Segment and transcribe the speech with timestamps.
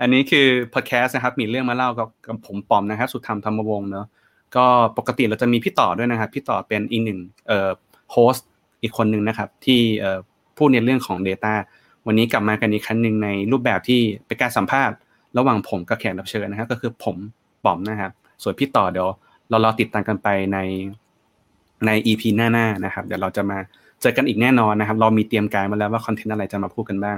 [0.00, 2.04] อันนี้คือพอดแคสต์นะครับ มีเรื่องมาเล่ากั
[2.34, 4.06] บผมปอมนะครับ สุธรรมธรรมวงศ์เนาะ
[4.56, 4.64] ก็
[4.98, 7.18] ปกติเราจะมีพี่ต่อด้วยนะครับ พี่ต่อเป็นอีกหนึ่ง
[7.48, 7.70] เอ่อ
[8.12, 8.46] โฮสต์
[8.82, 10.18] อีกคนหนึ่งนะครับ ที่เอ่อ
[10.56, 11.54] พูดในเรื่องของ Data
[12.06, 14.96] วันนี้กลับมากันอีกครั้งหนึ่งในรูปแบบที่เป็นการสัมภาษณ์
[15.38, 17.16] ระหว่างผมกับแขกรับเชิญนะครับ ก็คือผม
[17.64, 18.12] ปอมนะครับ
[18.42, 19.08] ส่วนพี่ต่อเดี๋ยว
[19.50, 20.58] เรารอติดตามกันไปใน
[21.86, 23.58] ใน EP หน้าๆนะครับ เดี๋ยวเราจะมา
[24.00, 27.16] เจอกันอีกแน่นอนนะครับ เรามีเตรียมการมาแล้วว่าคอนเทนต์อะไรจะมาพูดกันบ้าง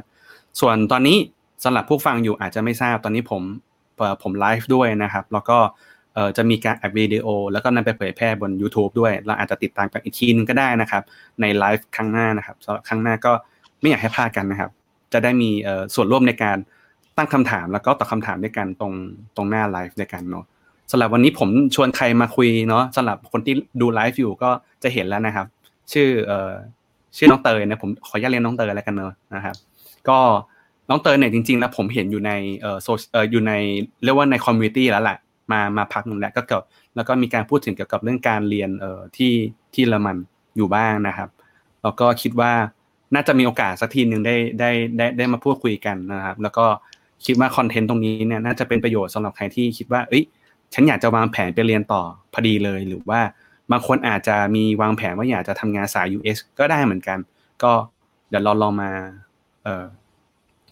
[0.61, 1.17] ส่วนตอนนี้
[1.65, 3.43] สำหรับผู้ฟังอยู่อาจจะไม่ทราบตอนนี้ผม
[4.23, 5.59] ผมไลฟ์ด้วยนะครับ แล้วก็
[6.37, 11.03] จะมีการอัดวิดีโอ แล้วก็นำไปเผยแพร่บน YouTube ด้วย เราอาจจะติดตามกันอีกทีนึงก็ได้นะครับ
[11.41, 13.33] ในไลฟ์ครั้งหน้านะครับสำหรับครั้งหน้าก็
[13.81, 14.71] ไม่อยากให้พลาดกันนะครับ
[15.13, 15.51] จะได้มี
[15.95, 16.57] ส่วนร่วมในการ
[17.17, 18.93] ตั้งคำถาม แล้วก็ตอบคำถามด้วยกันตรง
[19.37, 20.45] ตรงหน้าไลฟ์ด้วยกันเนาะ
[20.91, 24.51] สำหรับวันนี้ผมชวนใครมาคุยเนาะสำหรับคนที่ดูไลฟ์อยู่ก็
[24.83, 25.47] จะเห็นแล้วนะครับ
[25.93, 26.53] ชื่อออ
[27.17, 29.57] ชื่อน้องเตยนะผมขออนุญาตเรียนน้องเตยแล้วกันเนอะนะครับ
[30.09, 30.19] ก็
[30.93, 33.53] น้องเตยเนี่ยจริงๆแล้วผมเห็นอยู่ในเอ่อโซเอ่ออยู่ใน
[34.05, 35.19] เรียกว่าใน community แล้วแหละ
[35.53, 36.63] มามาพักหนึ่งแล้วก็เกี่ยว
[36.95, 39.33] แล้วก็มีการพูดถึงเกี่ยวกับเรื่องการเรียนเอ่อที่
[39.75, 40.17] ที่เยอรมัน
[40.57, 41.29] อยู่บ้างนะครับ
[41.83, 42.53] แล้วก็คิดว่า
[43.15, 46.67] น่าจะมีโอกาสสักทีหนึ่งได้ได้ได้ได้มาพูดคุยกันนะครับ แล้วก็
[47.27, 50.25] คิดว่า content ตรงนี้เนี่ยน่าจะเป็นประโยชน์สำหรับใครที่คิดว่าเอ้ย
[50.75, 53.21] ฉันอยากจะวางแผนไปเรียนต่อพอดีเลย หรือว่า
[53.71, 57.19] บางคนอาจจะมีวางแผนว่าอยากจะทำงานสาย US ก็ได้เหมือนกัน
[57.63, 57.73] ก็
[58.29, 58.91] เดี๋ยวเราลองมา
[59.65, 59.85] เอ่อ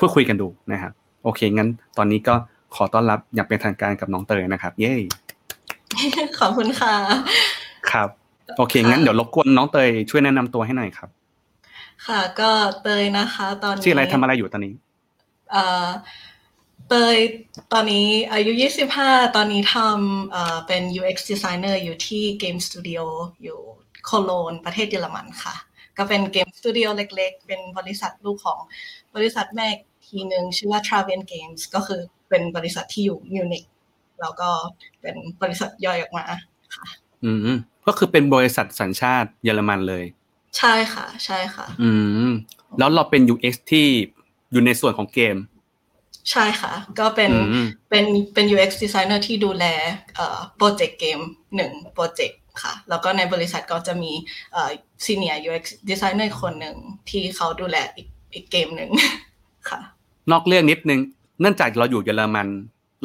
[0.01, 0.93] พูดคุยกันดูนะครับ
[1.25, 2.35] โอเคงั้นตอนนี้ก็
[2.75, 4.95] ขอต้อนรับอย่างเป็นทางการกับน้องเตยนะครับ เย้
[6.39, 6.95] ขอบคุณค่ะ
[7.91, 8.09] ครับ
[8.57, 11.09] โอเค งั้นเดี๋ยวรบกวนน้องเตยช่วยแนะนำตัวให้หน่อยครับ
[12.07, 12.51] ค่ะ ก็
[12.83, 14.75] เตยนะคะ ตอนนี้ชื่ออะไรทำอะไรอยู่ตอนนี้
[15.53, 15.89] เอ่อ
[16.89, 17.17] เตย
[17.73, 18.53] ตอนนี้อายุ
[18.95, 23.03] 25 ตอนนี้ทำเอ่อเป็น UX designer อยู่ที่ Game Studio
[23.43, 23.59] อยู่
[24.05, 25.55] โคโลนประเทศเยอรมันค่ะ
[25.99, 28.61] ก็เป็นเกมสตูดิโอเล็กๆ เป็นบริษัทลูกของ
[29.17, 29.69] บริษัทแม่
[30.11, 33.65] ทีหนึ่งชื่อว่า Travian Games ก็คือเป็นบริษัทที่อยู่มิวนิก
[34.21, 34.49] แล้วก็
[35.01, 36.25] เป็นบริษัทย่อยออกมา
[36.77, 36.87] ค่ะ
[37.25, 37.39] อืม
[37.87, 40.05] ก็คือเป็นบริษัทสัญชาติเยอรมันเลย
[40.59, 41.91] ใช่ค่ะ ใช่ค่ะ อื
[42.29, 42.31] ม
[42.79, 43.87] แล้วเราเป็น UX ที่
[44.53, 45.37] อยู่ในส่วนของเกม
[46.31, 48.05] ใช่ค่ะ ก็เป็นอืมเป็น
[48.35, 49.65] เป็น UX designer ที่ดูแล
[50.17, 51.19] เอ่อโปรเจกต์เกม
[51.57, 54.13] หนึ่งโปรเจกต์ค่ะ แล้วก็ในบริษัทก็จะมี
[54.53, 54.71] เอ่อ
[55.05, 56.77] senior UX designer คนหนึ่ง
[57.11, 58.91] ที่เขาดูแลอีกอีกเกมหนึ่ง
[59.71, 59.81] ค่ะ
[60.33, 61.01] นอกเรื่องนิดนึง
[61.41, 62.49] เนื่องจากเราอยู่เยอรมัน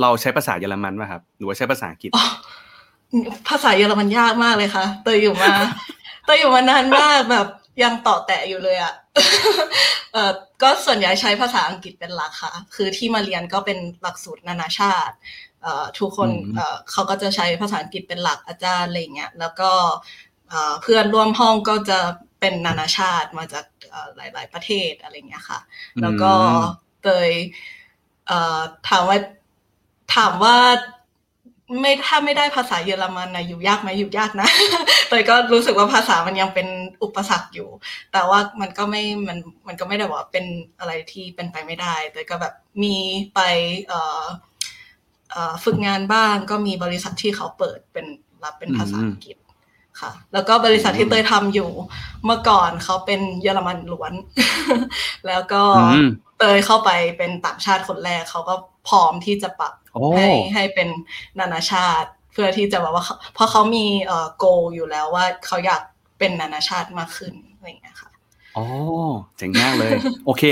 [0.01, 2.25] เราใช้ภาษาเยอรมันป่ะครับ หรือว่าใช้ภาษาอังกฤษอ๋อ
[3.47, 5.53] ภาษาเยอรมันยากมากเลยค่ะเตยอยู่มา
[6.25, 7.47] เตยอยู่มานานมากแบบ
[7.83, 8.93] ยังต่อแตะอยู่เลยอะ
[10.13, 10.31] เออ
[10.61, 15.15] ก็ส่วนใหญ่ใช้ภาษาอังกฤษเป็นหลักค่ะ คือที่มาเรียนก็เป็นหลักสูตรนานาชาติ
[15.61, 19.71] เอ่อทุกคนอืมเอ่อเขาก็จะใช้ภาษาอังกฤษเป็นหลักอาจารย์อะไรเงี้ย แล้วก็
[20.49, 21.99] เอ่อเพื่อนร่วมห้องก็จะ
[22.39, 25.59] เป็นนานาชาติมาจากเอ่อหลาย ๆ ประเทศอะไรเงี้ยค่ะ
[26.01, 26.47] แล้วก็อื
[26.81, 27.31] ม เตย
[28.27, 29.17] เถามว่า
[30.16, 30.55] ถามว่า
[31.81, 34.47] ไม่ถ้าไม่ได้ภาษาเยอรมันนะอยู่ยากไหมอยู่ยากนะ
[35.09, 36.67] เตยก็รู้สึกว่าภาษามันยังเป็น
[37.03, 37.69] อุปสรรคอยู่
[38.11, 40.45] แต่ว่ามันก็ไม่มันมันก็ไม่ได้ว่าเป็น
[40.79, 42.95] อะไรที่เป็นไปไม่ได้เตยก็แบบมี
[43.35, 43.39] ไป
[43.87, 48.05] เฝึกงานบ้างก็มีบริษัทที่เขาเปิดเป็น
[48.43, 49.37] รับเป็นภาษาอังกฤษ
[50.01, 51.69] ค่ะ แล้วก็บริษัทที่เตยทำอยู่
[52.25, 54.13] เมื่อก่อนเขาเป็นเยอรมันล้วน
[55.27, 55.63] แล้วก็
[56.40, 58.56] เตยเข้าไปเป็นต่างชาติคนแรกเขาก็
[58.88, 60.90] พร้อมที่จะปรับโอ้ให้ให้เป็น
[61.40, 65.81] นานาชาติ เพื่อที่จะแบบว่าเขาเพราะเขามีเอ่อ goal อยู่แล้วว่าเขาอยาก
[66.19, 68.09] เป็นนานาชาติมากขึ้นอะไรอย่างเงี้ยค่ะ
[68.57, 68.66] อ๋อ
[69.38, 69.91] เจ๋งมากเลย
[70.25, 70.44] โอเค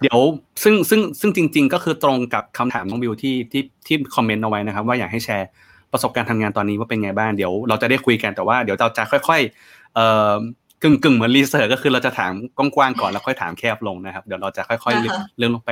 [0.00, 0.20] เดี๋ยว
[0.62, 5.48] ซึ่งซึ่งซึ่งจริง ๆ ก็คือตรงกับคำถามน้องบิวที่ที่ที่คอมเมนต์เอาไว้นะครับ ว่าอยากให้แชร์
[5.92, 10.32] ประสบการณ์ทำงานตอนนี้ว่าเป็นไงบ้างเดี๋ยวเราจะได้คุยกันแต่ว่าเดี๋ยวเราจะค่อย ๆ เอ่อ
[10.82, 15.70] กึ่งกึ่งๆเหมือนรีเสิร์ชก็คือเราจะถามกว้างๆก่อนแล้วค่อยถามแคบลงนะครับ เดี๋ยวเราจะค่อยๆเลื่อนอ่าฮะเลื่อนลงไป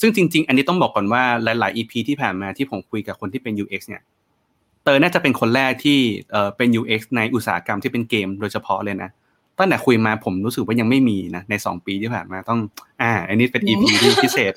[0.00, 4.02] ซึ่งจริง ๆ อันนี้ต้องบอกก่อนว่าหลายๆ EP ที่ผ่านมาที่ผมคุยกับคนที่เป็น UX เนี่ย
[4.84, 5.98] เตยน่าจะเป็นคนแรกที่
[6.30, 9.10] เอ่อเป็น UX ในอุตสาหกรรมที่เป็นเกมโดยเฉพาะเลยนะ
[9.58, 12.60] ตั้งแต่คุยมาผมรู้สึกว่ายังไม่มีนะในสองปีที่ผ่านมาต้อง
[13.02, 14.54] อ่า อันนี้เป็น EP ที่พิเศษ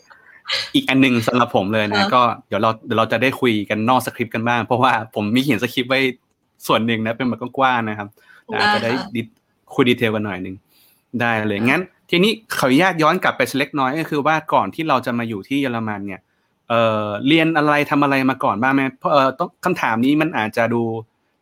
[0.76, 6.00] อีกอันหนึ่งสำหรับผมเลยนะค่ะก็เดี๋ยวเราเดี๋ยวเราจะได้คุยกันนอกสคริปต์กันบ้างเพราะว่าผมมีเขียนสคริปต์ไว้
[6.68, 8.08] ส่วนหนึ่งนะเป็นแบบกว้างๆนะครับ
[8.60, 9.22] อาจจะได้ดิ
[9.76, 10.56] คุยดีเทลกันหน่อยหนึ่ง
[11.22, 16.22] ได้เลยงั้น ทีนี้ขออนุญาตย้อนกลับไปสักเล็กน้อยก็คือว่าก่อนที่เราจะมาอยู่ที่เยอรมันเนี่ย
[16.70, 20.82] เเอ่อเรียนอะไรทำอะไรมาก่อนบ้างไหมเพราะเออต้องคำถามนี้มันอาจจะดู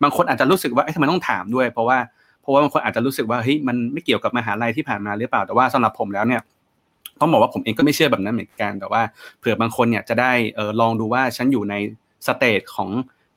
[0.04, 1.98] บางคนอาจจะรู้สึกว่าเอ๊ะทำไมต้องถามด้วย เพราะว่า
[2.42, 6.42] เพราะว่าบางคนอาจจะรู้สึกว่าเฮ้ยมันไม่เกี่ยวกับมหาลัยที่ผ่านมาหรือเปล่าแต่ว่าสำหรับผมแล้วเนี่ย
[7.20, 9.02] ต้องบอกว่าผมเองก็ไม่เชื่อแบบนั้นเหมือนกัน แต่ว่า
[9.40, 11.76] เผื่อบางคนเนี่ยจะได้เออลองดูว่าฉันอยู่ใน
[12.28, 12.90] สเตจของ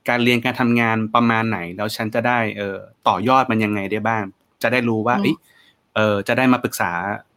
[0.09, 4.23] การเรียนการทำงานประมาณไหน แล้วฉันจะได้เออต่อยอดมันยังไงได้บ้าง
[4.63, 5.15] จะได้รู้ว่า
[5.95, 6.91] เออจะได้มาปรึกษา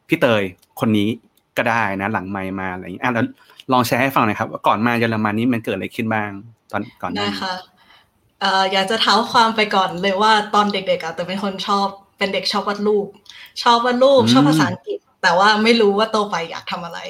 [0.09, 0.43] พี่เตย
[0.81, 1.09] คนนี้
[1.57, 3.27] ก็ได้นะ หลังไมมาอะไรอย่างนี้อะแล้ว
[3.73, 6.31] ลองแชร์ให้ฟังหน่อยครับว่าก่อนมาเยอรมันนี้มันเกิดอะไรขึ้นบ้าง
[6.73, 7.55] ตอนก่อนได้ค่ะ
[8.41, 11.87] เอ่ออยากจะเท้าความไปก่อนเลยว่าตอนเด็กๆอะแต่เป็นคนชอบ
[12.19, 13.07] เป็นเด็กชอบวาดรูป
[13.63, 17.01] ชอบวาดรูปชอบภาษาอังกฤษ แต่ว่าไม่รู้ว่าโตไปอยากทำอะไร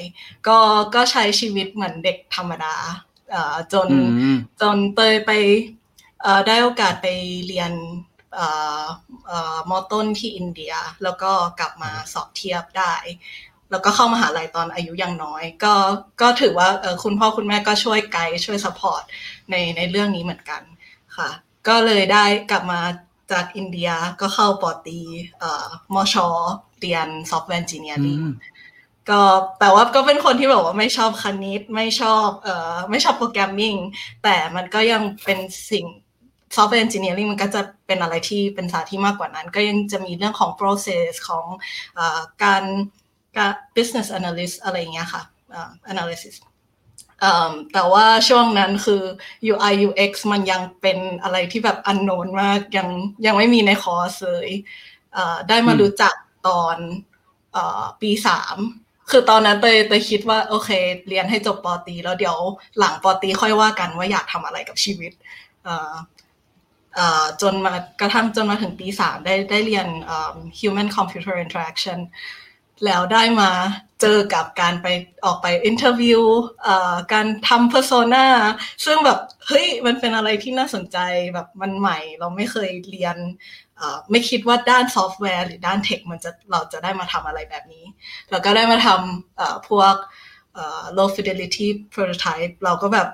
[0.47, 0.57] ก็
[0.95, 2.75] ก็ใช้ชีวิตเหมือนเด็กธรรมดา
[3.31, 3.87] เอ่อจน
[4.61, 5.31] จนเตยไป
[6.21, 7.07] เอ่อได้โอกาสไป
[7.47, 8.16] เรียนเอ่อเอ่อ
[9.69, 10.73] มอต้นที่อินเดีย
[11.03, 12.93] แล้วก็กลับมาสอบเทียบได้
[13.71, 15.73] แล้วก็เข้ามหาลัยตอนอายุยังน้อย ก็
[16.21, 19.03] ก็ถือว่าเออคุณพ่อคุณแม่ก็ช่วยไกด์ช่วย support
[19.49, 20.61] ในในเรื่องนี้เหมือนกัน
[21.17, 21.29] ค่ะ
[21.67, 22.81] ก็เลยได้กลับมา
[23.31, 23.89] จากอินเดีย
[24.21, 24.99] ก็เข้าปอตรี
[25.39, 26.27] เอ่อมอชอ
[26.79, 28.21] เรียน software engineering
[29.09, 29.21] ก็
[29.59, 33.75] แต่ว่าก็เป็นคนที่แบบว่าไม่ชอบคณิตไม่ชอบเอ่อไม่ชอบ programming
[34.23, 35.39] แต่มันก็ยังเป็น
[35.71, 35.85] สิ่ง
[36.55, 41.45] software engineering มันก็จะเป็นอะไรที่เป็นศาสตร์ที่มากกว่านั้น ก็ยังจะมีเรื่องของ process ของ
[41.97, 41.99] อ
[42.43, 42.63] การ
[43.37, 45.21] กับ business analyst อะไรเงี้ยค่ะ
[45.91, 46.35] analysis
[47.73, 49.01] แต่ว่าช่วงนั้นคือ
[49.53, 52.87] UI UX มันยังเป็นอะไรที่แบบอันโนนมากยัง
[53.25, 54.49] ยังไม่มีในคอร์สเลย
[55.49, 56.13] ได้มารู้จัก
[56.47, 56.77] ตอน
[58.01, 58.57] ปีสาม
[59.11, 60.69] คือตอนนั้นเตยเตยคิดว่าโอเค
[61.07, 62.37] เรียนให้จบปอตรี แล้วเดี๋ยว
[62.79, 65.11] หลังปอตรีค่อยว่ากันว่าอยากทำอะไรกับชีวิต
[67.41, 69.87] จนมากระทั่งจนมาถึงปีสามได้ได้เรียน
[70.59, 71.99] human computer interaction
[72.85, 73.51] แล้วได้มา
[74.01, 74.87] เจอกับการไป
[75.25, 76.21] ออกไป interview
[77.13, 78.27] การทำ persona
[78.85, 80.97] ซึ่งแบบเฮ้ยมันเป็นอะไรที่น่าสนใจ
[81.33, 83.17] แบบมันใหม่ เราไม่เคยเรียน
[84.11, 87.85] ไม่คิดว่าด้านซอฟต์แวร์หรือด้าน tech มันจะเราจะได้มาทำอะไรแบบนี้
[88.31, 89.95] แล้วก็ได้มาทำพวก
[90.97, 93.09] low fidelity prototype เราก็แบบ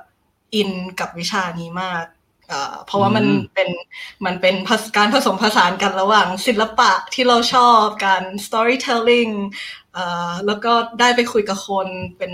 [0.55, 2.03] อินกับวิชานี้มาก
[2.85, 3.69] เพราะว่ามันเป็น
[4.25, 4.55] มันเป็น
[4.97, 9.33] การผสมผสานกันระหว่างศิลปะที่เราชอบการ storytelling
[10.45, 11.87] แล้วก็ได้ไปคุยกับคน
[12.17, 12.31] เป็น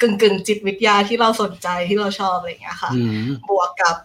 [0.00, 2.92] กึ่งกึ่งจิตวิทยาที่เราสนใจที่เราชอบอะไรอย่างเงี้ยค่ะ
[3.48, 3.96] บวกกับ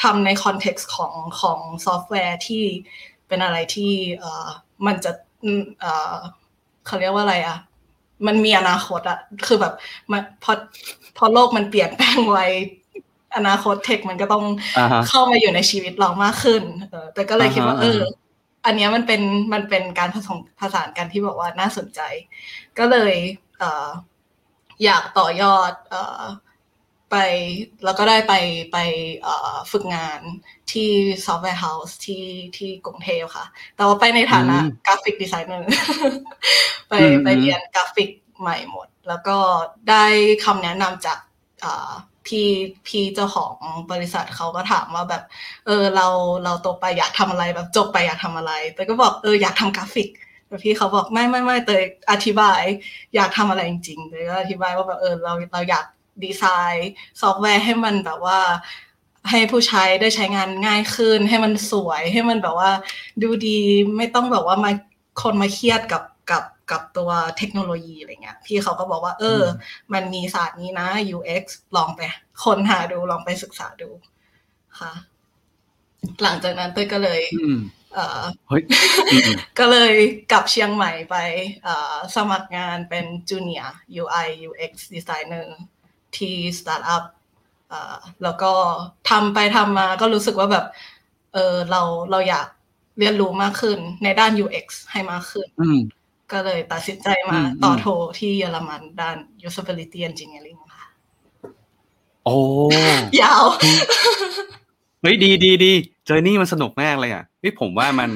[0.00, 2.64] ทำใน context ของของซอฟต์แวร์ที่
[3.28, 3.92] เป็นอะไรที่
[4.86, 5.12] มันจะ
[6.86, 7.58] เขาเรียกว่าอะไรอะ
[8.26, 9.74] มันมีอนาคตอะคือแบบ
[10.42, 10.52] พอ
[11.16, 12.38] พอโลกมันเปลี่ยนแปลงไว
[13.36, 14.44] อนาคต tech มันก็ต้อง
[15.08, 18.00] เข้ามาอยู่ในชีวิตเรามากขึ้นเออแต่ก็เลยคิดว่าเออ
[18.66, 22.00] อันนี้มันเป็นมันเป็นการผสมผสานกันที่บอกว่าน่าสนใจ
[22.78, 23.14] ก็เลย
[23.58, 23.88] เออ
[24.84, 26.22] อยากต่อยอดเออ
[27.10, 27.16] ไป
[27.84, 28.34] แล้วก็ได้ไป
[28.72, 28.78] ไป
[29.70, 30.20] ฝึกงาน
[30.72, 30.90] ที่
[31.26, 32.24] software house ที่
[32.56, 33.46] ที่กรุงเทพค่ะ
[33.76, 34.56] แต่ว่าไปในฐานะ
[34.86, 35.68] graphic designer
[36.88, 36.94] ไป
[37.24, 39.36] ไปเรียนกราฟิกใหม่หมด แล้วก็
[39.90, 40.04] ได้
[40.44, 41.18] คำแนะนำจาก
[42.26, 42.46] พี่
[42.86, 43.54] พี่เจ้าของ
[43.92, 45.22] บริษัทเขาก็ถามว่าแบบ
[45.66, 46.06] เออเรา
[46.44, 50.08] เราโตไปอยากทำอะไรแบบจบไปอยากทำอะไรแต่ก็บอกเอออยากทำกราฟิก
[50.48, 52.62] แต่พี่เขาบอกไม่ไม่ไม่เตยอธิบาย
[53.14, 55.84] อยากทำอะไรจริงๆเลยก็อธิบายว่าแบบเออเราเราอยาก
[56.24, 58.40] ดีไซน์ซอฟต์แวร์ให้มันแบบว่า
[59.30, 62.70] ให้ผู้ใช้ได้ใช้งานง่ายขึ้น ให้มันสวยให้มันแบบว่า
[63.22, 63.58] ดูดี
[63.96, 64.70] ไม่ต้องแบบว่ามา
[65.22, 69.42] คนมาเครียดกับกับ กับตัวเทคโนโลยีอะไรเงี้ยพี่เขาก็บอกว่า เออ
[69.92, 71.44] มันมีศาสตร์นี้นะ UX
[71.76, 72.00] ลองไป
[72.44, 73.90] ค้นหาดูลองไปศึกษาดู
[74.80, 74.92] ค่ะ
[76.22, 77.20] หลังจากนั้นเต้ยก็เลย
[77.94, 78.22] เออ
[79.58, 79.94] ก็เลย
[80.32, 81.16] กลับเชียงใหม่ไป
[82.16, 85.46] สมัครงานเป็นจูเนียร์ UI UX designer
[86.16, 87.04] ที่สตาร์ทอัพ
[88.22, 88.52] แล้วก็
[89.10, 90.66] ทำไปทำมาก็รู้สึกว่าแบบ
[91.34, 92.48] เออเราเราอยาก
[92.98, 95.46] เรียนรู้มากขึ้นในด้าน UX ให้มากขึ้น
[96.32, 97.86] ก็เลยตัดสินใจมาต่อโท
[98.18, 100.86] ที่เยอรมันด้าน usability engineering ค่ะ
[102.24, 102.36] โอ้
[103.22, 103.44] ยาว
[105.00, 105.72] เฮ้ยดีดีดี
[106.06, 108.10] เจอนี่มันสนุกมากเลยอะนี่ผมว่ามัน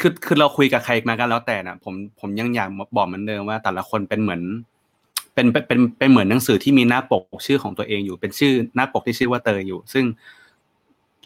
[0.00, 4.42] คือคือเราคุยกับใครมากันแล้วแต่นะผมผมยังอยากบอกเหมือนเดิมว่าแต่ละคนเป็นเหมือน
[5.34, 10.04] เป็นเป็นเป็นเหมือนหนังสือที่มีหน้าปกชื่อของตัวเองอยู่เป็นชื่อหน้าปกที่ชื่อว่าเตยอยู่ ซึ่ง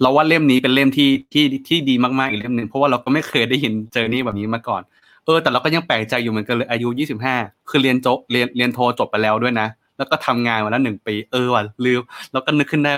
[0.02, 4.82] เราว่าเล่มนี้เป็นเล่มที่ที่ที่ดีมากๆอีกเล่มหนึ่งเพราะว่าเราก็ไม่เคยได้ยินเจอนี่แบบนี้มาก่อน
[5.28, 7.36] เออแต่เราก็ยังแปลกใจอยู่เหมือนกันเลยอายุยี่สิบห้า
[7.70, 12.00] คือเรียนจบเรียนเรียนโทจบไปแล้วด้วยนะ แล้วก็ทำงานมาแล้วหนึ่งปีเออว่ะลืม
[12.32, 12.92] แล้วก็นึกขึ้นได้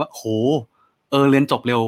[0.00, 0.22] ว่าโห
[1.10, 1.80] เออเรียนจบเร็ว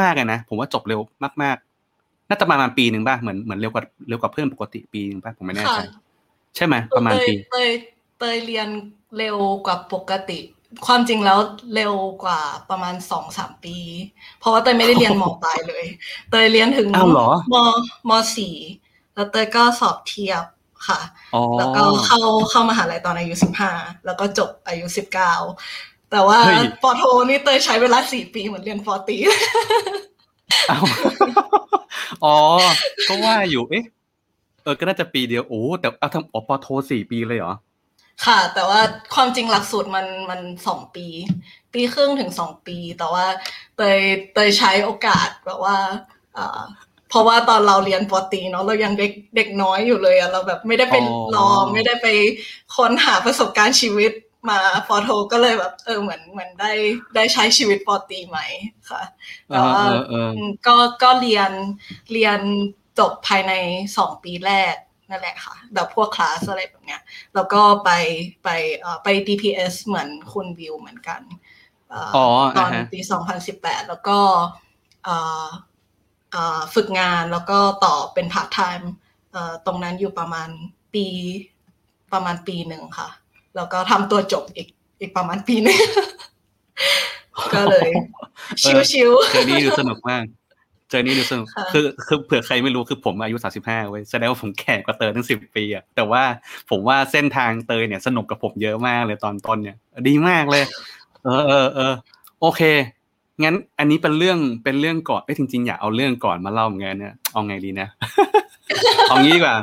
[0.00, 1.00] มากๆเลยนะผมว่าจบเร็ว
[1.42, 1.56] มาก
[1.92, 5.80] ๆ น่าจะประมาณปีหนึ่งป่ะเหมือนเหมือนเร็วกว่าเร็วกว่าเพื่อนปกติปีหนึ่งป่ะผมไม่แน่ใจ
[6.56, 7.70] ใช่ไหมประมาณปีเตย
[8.18, 8.68] เตยเรียน
[9.16, 10.38] เร็วกว่าปกติ
[10.86, 11.38] ความจริงแล้ว
[11.74, 12.40] เร็วกว่า
[12.70, 13.76] ประมาณสองสามปี
[14.38, 15.84] เพราะว่าเตยไม่ได้เรียนมปลายเลย
[16.30, 17.54] เตยเรียนถึงอ้าวเหรอม
[18.08, 18.54] มสี่
[19.14, 20.44] แล้วเตยก็สอบเทียบ
[20.88, 21.00] ค่ะ
[21.34, 23.72] อ๋อแล้วก็เข้าเข้ามหาลัยตอนอายุสิบห้า
[24.04, 25.34] แล้วก็จบอายุสิบเก้า
[26.10, 29.16] แต่ว่าเฮ้ยปอโทนี่เตยใช้เวลาสี่ปีเหมือนเรียนปอตรี
[30.70, 30.84] อ้าว
[32.24, 32.36] อ๋อ
[33.08, 33.84] ก็ว่าอยู่เอ๊ะ
[34.62, 37.54] เออก็น่าจะปีเดียวโอ้แต่เอาทำอ๋อปอโทสี่ปีเลยเหรอ
[38.24, 38.80] ค่ะ แต่ว่า
[39.14, 41.06] ความจริงหลักสูตรมันมันสองปี
[41.72, 43.26] ปีครึ่งถึงสองปี แต่ว่า
[43.76, 44.00] เตย
[44.34, 45.76] เตยใช้โอกาสแบบว่า
[46.34, 46.60] เอ่อ
[47.08, 50.98] เพราะว่าตอนเราเรียนปอตรีเนาะเรายังเด็กเด็กน้อยอยู่เลยอะเราแบบไม่ได้ไปอ๋อ
[51.36, 52.06] ลองไม่ได้ไป
[52.76, 54.12] ค้นหาประสบการณ์ชีวิต
[54.50, 54.58] มา
[54.88, 56.72] ปอโทก็เลยแบบเออเหมือนเหมือนได้
[57.14, 58.46] ได้ใช้ชีวิตปอตรีใหม่
[58.90, 59.02] ค่ะ
[59.48, 61.50] เอแต่อว่าเออเอออืมก็ก็เรียน
[62.12, 62.40] เรียน
[62.98, 63.52] จบภายใน
[63.96, 64.74] สองปีแรก
[65.10, 67.00] นั่นแหละค่ะแบบพวกคลาสอะไรแบบเนี้ย
[67.34, 67.90] แล้วก็ไป
[68.44, 68.48] ไป
[68.78, 71.20] เอ่อไป DPS เหมือนคุณวิวเหมือนกัน
[71.88, 73.00] เอ่อออตอนอ่าฮะปี
[73.44, 74.18] 2018 แล้วก็
[75.04, 75.46] เอ่อ
[76.32, 78.90] เอ่อฝึกงานแล้วก็ต่อเป็นพาร์ทไทม์
[79.66, 80.48] ตรงนั้นอยู่ประมาณ
[80.94, 81.06] ปี
[82.12, 83.08] ประมาณปีหนึ่งค่ะ
[83.56, 84.68] แล้วก็ทำตัวจบอีก
[85.00, 85.78] อีกประมาณปีหนึง
[87.54, 87.90] ก็เลย
[88.62, 88.72] ชิ
[89.08, 90.24] วเจอนี่ดูสนุกมาก
[90.90, 96.22] เจอนี่ดูสนุกค่ะคือคือเผื่อใครไม่รู้คือผมอายุสามสิบห้าเว้ยแสดงว่าผมแก่กว่าเตยตั้งสิบปีอะแต่ว่า
[96.70, 99.76] ผมว่าเส้นทางเตยเนี่ยสนุกกับผมเยอะมากเลยตอนต้นเนี่ย
[100.08, 100.64] ดีมากเลย
[101.24, 101.94] เออเออเออ
[102.40, 102.62] โอเค
[103.42, 107.88] งั้นอันนี้เป็นเรื่องเป็นเรื่องก่อนเอ้ยจริงๆอยากเอาเรื่องก่อนมาเล่าเหมือนกันเนี่ยเอาไงดีนะ
[109.08, 109.56] เอางี้ดีกว่า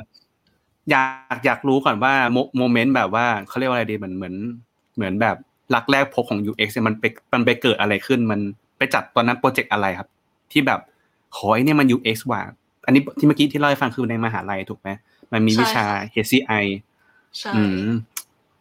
[0.91, 1.03] อยา
[1.35, 4.35] กอยากรู้ก่อนว่าโมโมเมนต์แบบว่าเขาเรียกว่าอะไรดีเหมือนเหมือน
[4.95, 5.37] เหมือนแบบ
[5.75, 8.39] รักแรกพบของ UX เนี่ยมันไปมันไปเกิดอะไรขึ้นมัน
[8.77, 10.07] ไปจัดตอนนั้นโปรเจกต์อะไรครับ
[10.51, 10.79] ที่แบบ
[11.35, 12.41] โหยเนี่ยมัน UX ว่ะ
[12.85, 14.89] อันนี้ที่เมื่อกี้ที่เล่าให้ฟังคือในมหาลัยถูกไหม
[15.31, 16.63] มันมีวิชา HCI
[17.01, 17.85] ๆใช่อืม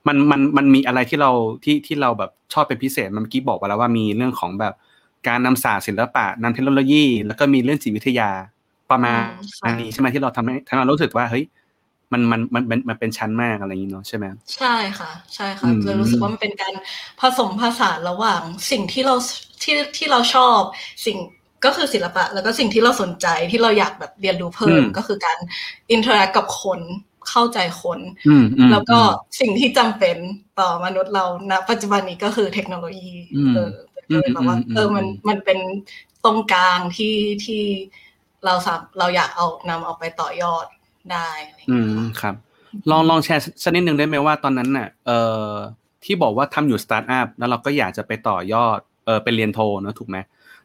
[0.07, 1.31] มันมันมันมีอะไรที่เรา
[1.64, 4.75] ที่ที่เราแบบชอบเป็นพิเศษมันเมื่อกี้บอกไปแล้วว่ามีเรื่องของแบบ
[5.29, 8.31] การนำศาสตร์ศิลปะนำเทคโนโลยี แล้วก็มีเรื่องจิตวิทยา
[8.91, 9.21] ประมาณ
[9.64, 11.45] อันนี้ใช่ไหมที่เราทำให้ทำให้เรารู้สึกว่าเฮ้ย
[12.12, 14.25] มันมันมันมันมันเป็นฉันมากอะไรอย่างนี้เนาะใช่ไหม
[14.57, 16.75] ใช่ค่ะ ใช่ค่ะอืมจะรู้สึกว่ามันเป็นการ
[17.21, 19.14] ผสมผสานระหว่าง สิ่งที่เรา
[19.62, 20.59] ที่ที่เราชอบ
[21.07, 21.19] สิ่ง
[21.64, 25.38] ก็คือศิลปะ แล้วก็สิ่งที่เราสนใจที่เราอยากแบบเรียนรู้เพิ่มก็คือการ
[25.90, 26.81] interact กับคน
[27.28, 30.16] เข้าใจคนอืมอืมแล้วก็อืมสิ่งที่จำเป็น
[30.61, 33.75] ต่อมนุษย์เราณปัจจุบันนี้ก็คือเทคโนโลยีอืมเออ
[34.12, 35.59] ก็เลยแบบว่าอืมอืมเออมันอืมมันเป็น
[36.25, 37.62] ตรงกลางที่ที่
[38.45, 40.66] เราสามเราอยากเอานำเอาไปต่อยอด
[41.12, 42.35] ได้อะไรอย่างอืเงี้ยมค่ะครับ
[42.90, 45.50] ลองลองแชร์สักนิดหนึ่งได้ไหมว่าตอนนั้นน่ะ เอ่อ
[46.04, 50.16] ที่บอกว่าทำอยู่สตาร์ทอัพแล้วเราก็อยากจะไปต่อยอดเออเป็นเรียนโทเนอะถูกไหม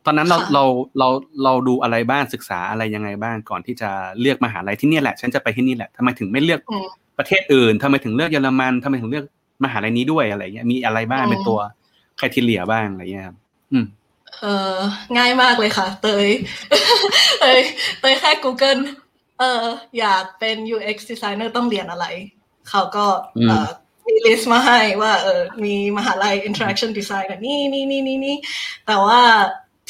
[0.08, 0.64] ตอนนั้นเราค่ะเรา
[1.00, 1.08] เรา
[1.44, 6.88] เราดูอะไรบ้างศึกษาอะไรยังไงบ้างก่อนที่จะเลือกมหาลัยที่เนี่ยแหละ ฉันจะไปที่นี่แหละทำไมถึงไม่เลือกอืม
[7.20, 9.26] ประเทศอื่นทำไมถึงเลือกเยอรมันทำไมถึงเลือก
[9.64, 11.60] มหาลัยนี้ด้วยอะไรเงี้ยมีอะไรบ้างอืมเป็นตัว
[12.18, 13.38] ใครทีเลียบ้างอะไรเงี้ยครับ
[13.72, 13.86] อืม
[14.42, 14.46] เอ
[14.76, 14.78] อ
[15.18, 16.28] ง่ายมากเลยค่ะ เตย
[17.40, 17.60] เตย
[18.00, 18.82] เตยแค่ Google
[19.40, 19.64] เออ
[20.00, 22.06] อยากเป็น UX designer ต้องเรียนอะไร
[22.70, 23.06] เขาก็
[23.38, 23.70] อืมเออ
[24.08, 28.36] มีลิสต์มาให้ว่าเออมีมหาลัย interaction design อะนี่นี่นี่นี่นี่
[28.88, 29.20] แต่ว่า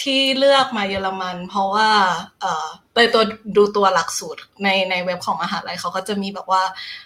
[0.01, 1.89] ที่เลือกมาเยอรมัน เพราะว่า
[2.41, 3.23] เออเตยตัว
[3.57, 6.63] ดูตัวหลักสูตรในในเว็บของมหาลัยเขาก็จะมีแบบว่า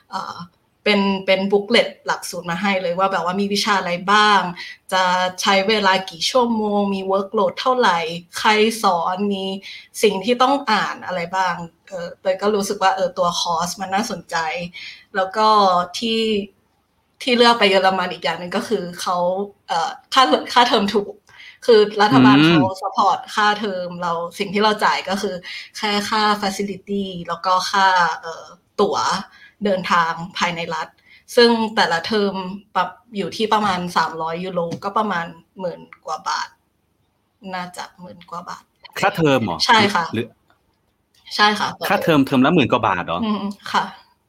[0.09, 0.35] เออ
[0.83, 4.41] เป็นเป็น booklet หลักสูตรมาให้เลยว่าแบบว่ามีวิชาอะไรบ้าง
[4.93, 5.03] จะ
[5.41, 7.99] ใช้เวลากี่ชั่วโมง มี workload เท่าไหร่
[8.39, 8.49] ใคร
[8.83, 9.43] สอนมี
[10.03, 11.55] สิ่งที่ต้องอ่านอะไรบ้าง
[11.89, 14.35] เออเตยก็รู้สึกว่าเออตัวคอร์สมันน่าสนใจ
[15.15, 15.47] แล้วก็
[15.97, 16.21] ที่
[17.21, 19.17] ที่เลือกไปเยอรมันอีกอย่างหนึ่งก็คือเขา
[19.67, 21.07] เอ่อค่าค่าเทอมถูก
[21.65, 25.35] คือรัฐบาลอืมเขา support ค่าเทอมเราสิ่งที่เราจ่ายก็คือ
[25.77, 27.87] แค่ค่า facility แล้วก็ค่า
[28.21, 28.45] เอ่อ
[28.81, 28.97] ตั๋ว
[29.65, 30.87] เดินทางภายในรัฐ
[31.35, 32.33] ซึ่งแต่ละเทอม
[32.75, 35.25] ปรับอยู่ที่ประมาณสามร้อยยูโรก็ประมาณ
[35.59, 36.49] หมื่นกว่าบาท
[37.53, 38.63] น่าจะหมื่นกว่าบาท
[38.99, 40.27] ค่าเทอมเหรอ ใช่ค่ะหรือ
[41.35, 43.83] ใช่ค่ะ ค่าเทอมเทอมละหมื่นกว่าบาทเหรอ อืมค่ะ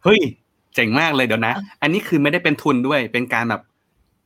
[0.05, 0.21] เฮ้ย
[0.75, 3.72] เจ๋งมากเลยเดี๋ยวนะ อันนี้คือไม่ได้เป็นทุนด้วย เป็นการแบบเ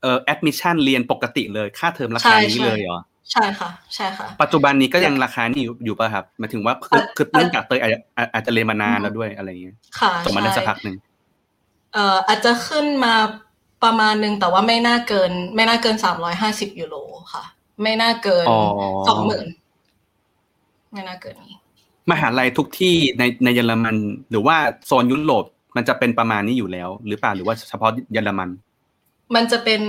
[0.07, 3.01] อ่อ admission เรียนปกติเลยค่าเทอมราคานี้ใช่เลยเหรอ
[3.33, 10.97] ใช่ค่ะ ใช่ค่ะ ปัจจุบันนี้ก็ยังราคานี้อยู่อยู่ป่ะครับหมายถึงว่าคืออะคือเนื่องจากเตยอาจจะอาจอาจจะเรียนมานานอืมแล้วด้วยอะไรอย่างเงี้ยค่ะจบมาได้ใช่สักพักหนึ่ง
[11.95, 13.15] เอ่ออาจจะขึ้นมา
[13.85, 16.97] ประมาณนึงแต่ว่าไม่น่าเกิน ไม่น่าเกินสามร้อยห้าสิบยูโร
[17.35, 17.45] ค่ะ
[17.83, 18.61] ไม่น่าเกินอ๋อ
[19.09, 19.47] สองหมื่น
[20.93, 21.57] ไม่น่าเกินนี้
[22.11, 23.97] มหาลัยทุกที่ในในเยอรมัน
[24.31, 25.45] หรือว่าโซนยุโรป
[25.77, 28.49] มันจะเป็นประมาณนี้อยู่แล้ว หรือเปล่าหรือว่าเฉพาะเยอรมัน
[29.35, 29.83] มันจะเป็น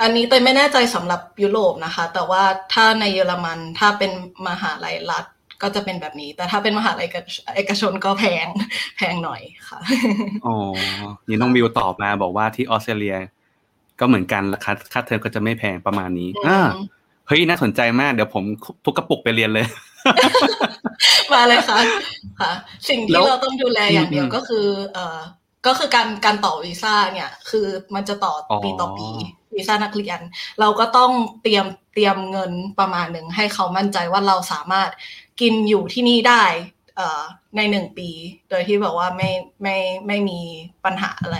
[0.00, 4.12] อันนี้เตยไม่แน่ใจสำหรับยุโรปนะคะ แต่ว่าถ้าในเยอรมันถ้าเป็น
[4.46, 5.24] มหาลัยรัฐ
[5.62, 7.08] ก็จะเป็นแบบนี้ แต่ถ้าเป็นมหาลัย
[7.56, 8.46] เอกชนก็แพง
[8.96, 9.78] แพงหน่อยค่ะ
[10.46, 10.56] อ๋อ
[11.28, 13.16] นี่น้องวิวตอบมาบอกว่าที่ออสเตรเลีย
[14.00, 16.60] ก็เหมือนกันราคาค่าเทอมก็จะไม่แพงประมาณนี้อ่า
[17.26, 18.44] เฮ้ยน่าสนใจมากเดี๋ยวผม
[18.84, 19.66] ทุกกระปุกไปเรียนเลย
[21.32, 21.78] มาเลยค่ะ
[22.40, 22.52] ค่ะ
[22.88, 25.18] สิ่งแล้ที่วเราต้องดูแลอย่างเดียวอืมก็คือ เอ่อ
[25.66, 29.08] ก็คือการการต่อวีซ่าเนี่ย คือมันจะต่อออปีต่อปี
[29.54, 30.20] วีซ่านักเรียน
[30.60, 31.10] เราก็ต้อง
[31.42, 34.90] เตรียมเตรียมเงินประมาณหนึ่งให้เขามั่นใจว่าเราสามารถ
[35.40, 36.44] กินอยู่ที่นี่ได้
[36.96, 37.22] เอ่อ
[37.56, 38.10] ในหนึ่งปี
[38.50, 39.30] โดยที่แบบว่าไม่
[39.62, 39.76] ไม่
[40.06, 40.40] ไม่มี
[40.84, 41.38] ปัญหาอะไร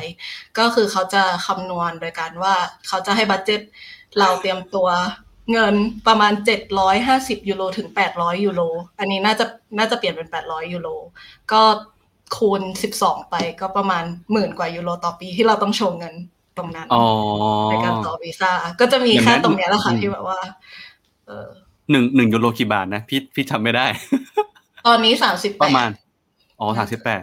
[0.58, 2.54] ก็คือเขาจะคำนวณโดยการว่า
[2.88, 3.60] เขาจะให้ budget
[4.18, 4.88] เราเตรียมตัว
[5.52, 5.74] เงิน
[6.06, 6.32] ประมาณ
[6.90, 8.62] 750 ยูโรถึง 800 ยูโร
[8.98, 9.44] อันนี้น่าจะ
[9.78, 10.88] น่าจะเปลี่ยนเป็น 800 ยูโร
[11.52, 11.62] ก็
[12.36, 12.62] คูณ
[12.96, 16.14] 12 ไปก็ประมาณหมื่นกว่ายูโรต่อปีที่เราต้องโชว์เงิน
[16.58, 17.04] ตรงนั้นอ๋อ
[17.70, 20.38] ในการต่อวีซ่าก็จะมีอย่างนั้แค่นตรงเนี้ยแหละค่ะอืมที่แบบว่า
[21.26, 21.46] เออ
[21.90, 23.86] หนึ่งหนึ่งยูโรกี่บาทนะพี่พี่จำไม่ได้
[24.86, 25.90] ตอนนี้สามสิบประมาณ
[26.60, 27.22] อ๋อสามสิบแปด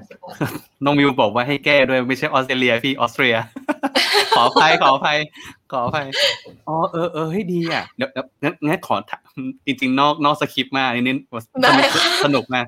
[0.84, 3.36] น้องวิวบอกว่าให้แก้ด้วยไม่ใช่ออสเตรเลียพี่ออสเตรีย
[4.36, 5.18] ขออภัยขออภัย
[5.72, 6.06] ขออภัย
[6.68, 9.24] อ๋อเออเออให้ดีอะเดี๋ยวเดี๋ยวงั้นงั้นขอถาม
[9.66, 12.66] จริง ๆ นอกนอกสคริปต์มากนิดนิดสได้นุกค่ะสนุกมาก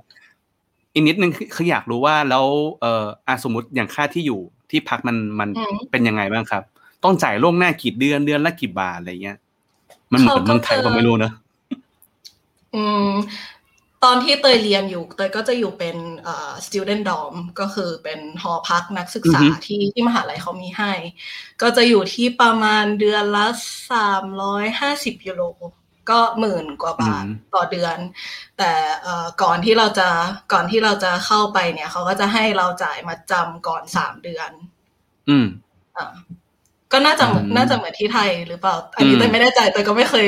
[0.94, 2.46] อีกนิดนึงคือคืออยากรู้ว่าแล้ว
[2.82, 4.40] เอ่ออะสมมติอย่างค่าที่อยู่
[4.72, 6.64] ที่พักมันมันอืมเป็นยังไงบ้างครับ
[7.04, 9.38] ต้องจ่ายล่วงหน้ากี่เดือนเดือนละกี่บาทอะไรเงี้ย
[10.12, 11.34] มันเหมือนเมืองไทยผมไม่รู้เนอะ
[12.76, 13.10] อืม
[14.04, 20.94] ตอนที่เตยเรียนอยู่เตยก็จะอยู่เป็นเอ่อ student dorm ก็คือเป็นหอพักนักศึกษาอือฮึที่ที่มหาลัยเขามีให้
[21.62, 23.48] ก็จะอยู่ที่ประมาณเดือนละ
[23.92, 25.44] สามร้อยห้าสิบยูโร
[26.12, 27.26] ก็หมื่นกว่าบาท
[27.56, 27.98] ต่อเดือน
[28.58, 30.10] แต่เอ่อก่อนที่เราจะ
[30.54, 34.52] ก่อนที่เราจะเข้าไปเนี่ย เขาก็จะให้เราจ่ายมาจำก่อนสามเดือน
[35.30, 35.46] อืม
[35.98, 36.08] อ่า
[36.92, 40.26] ก็น่าจะเหมือนอืมน่าจะเหมือนที่ไทยหรือเปล่า อันนี้อืมเตยไม่ได้ใจเตยก็ไม่เคย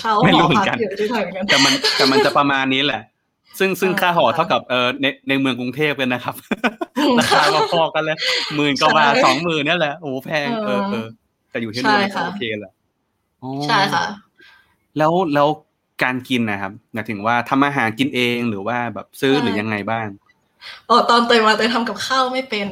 [0.00, 3.02] เช่าไม่หรู้อเหมือพันกกันอยู่ที่ไทยเหมือนกัน แต่มันแต่มันจะประมาณนี้แหละ
[3.58, 6.34] ซึ่งซึ่งเออค่าหอค่ะเท่ากับเออในในเมืองกรุงเทพเลยนะครับ
[6.98, 8.16] อืมราคาก็พอกันเลย
[8.56, 11.06] หมื่นกว่าบาทใช่สองหมื่นเนี่ยแหละโอ้โหแพงเออเออ
[11.50, 12.72] แต่อยู่ที่นู่นใช่มันก็ค่ะโอเคแหละ
[13.42, 14.04] อ๋อใช่ค่ะ
[14.98, 15.48] แล้วแล้ว
[16.02, 20.06] การกินนะครับหมายถึงว่าทำอาหารกินเองหรือว่าแบบซื้อใช่หรือยังไงบ้าง
[20.88, 22.68] อ๋อตอนเตยมาเตยทำกับข้าวไม่เป็น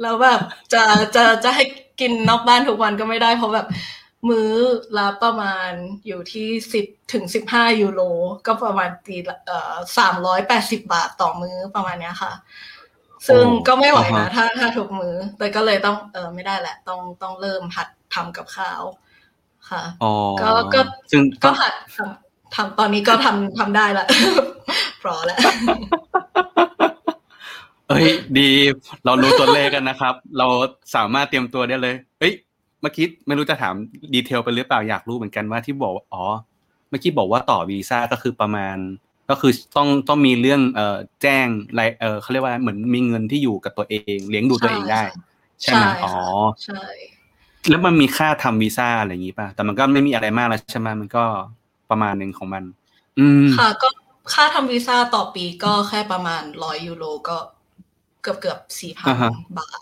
[0.00, 0.40] แล้วแบบ
[0.72, 0.82] จะ
[1.16, 1.64] จะจะให้
[2.00, 3.66] กินนอกบ้านทุกวันก็ไม่ได้ เพราะแบบ
[4.28, 4.50] มื้อ
[4.96, 5.70] ละประมาณ
[6.06, 8.00] อยู่ที่สิบถึงสิบห้ายูโร
[8.46, 12.32] ก็ประมาณตีละเอ่อสามร้อยแปดสิบบาทต่อมื้อประมาณเนี้ยค่ะ
[13.28, 18.82] ซึ่งโอ้ก็ไม่ไหวอ่านะฮะถ้าถ้าทุกมื้อเตยก็เลยต้องเออไม่ได้แหละ ต้องต้องเริ่มหัดทำกับข้าว
[19.72, 20.80] ค่ะอ๋อก็ก็
[21.10, 24.06] ซึ่งก็หัดทำทำตอนนี้ก็ทำทำได้ละ
[25.02, 25.38] พอแล้ว
[27.88, 28.04] เอ้ย
[28.38, 28.50] ดี
[29.04, 30.46] เรารู้ตัวเลขกันนะครับ เรา
[30.96, 32.32] สามารถเตรียมตัวได้เลยเอ้ย
[32.80, 33.74] เมื่อกี้ไม่รู้จะถาม
[34.14, 36.24] ดีเทลไปหรือเปล่าอยากรู้เหมือนกันว่าที่บอกว่าอ๋อ
[36.88, 38.76] เมื่อกี้บอกว่าต่อวีซ่าก็คือประมาณ
[39.30, 41.46] ก็คือต้องต้องมีเรื่องเอ่อแจ้ง
[41.78, 45.02] รายเออเขาเรียกว่าเหมือนมีเงินที่อยู่กับตัวเอง เลี้ยงดูตัวเองได้
[45.62, 46.14] ใช่ไหมใช่ค่ะอ๋อ
[46.64, 46.82] ใช่
[47.70, 51.24] แล้วมันมีค่าทำวีซ่าอะไรอย่างงี้ป่ะ แต่มันก็ไม่มีอะไรมากแล้วใช่ไหมมันก็
[51.90, 52.64] ประมาณหนึ่งของมัน
[53.18, 53.88] อืมค่ะ ก็
[54.34, 57.36] ค่าทำวีซ่าต่อปีก็แค่ประมาณร้อยยูโรก็
[58.22, 59.80] เกือบเกือบสี่พันอ่าฮะบาท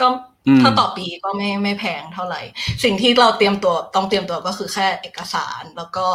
[0.00, 0.06] ก็
[0.48, 2.40] อืมถ้าต่อปีก็ไม่ไม่แพงเท่าไหร่
[2.84, 6.06] สิ่งที่เราเตรียมตัวต้องเตรียมตัวก็คือแค่เอกสารแล้วก็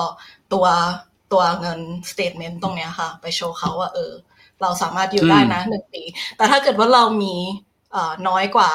[0.54, 0.66] ตัว
[1.32, 1.80] ตัวเงิน
[2.10, 4.12] statement ตรงเนี้ยค่ะ ไปโชว์เขาว่าเออ
[4.62, 6.04] เราสามารถอยู่ได้นะหนึ่งปี
[6.38, 7.36] แต่ถ้าเกิดว่าเรามี
[7.92, 8.72] เอ่อน้อยกว่า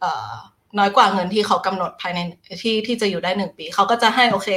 [0.00, 0.30] เอ่อ
[0.78, 2.18] น้อยกว่าเงินที่เขากำหนดภายใน
[2.62, 4.48] ที่ที่จะอยู่ได้หนึ่งปี เขาก็จะให้โอเค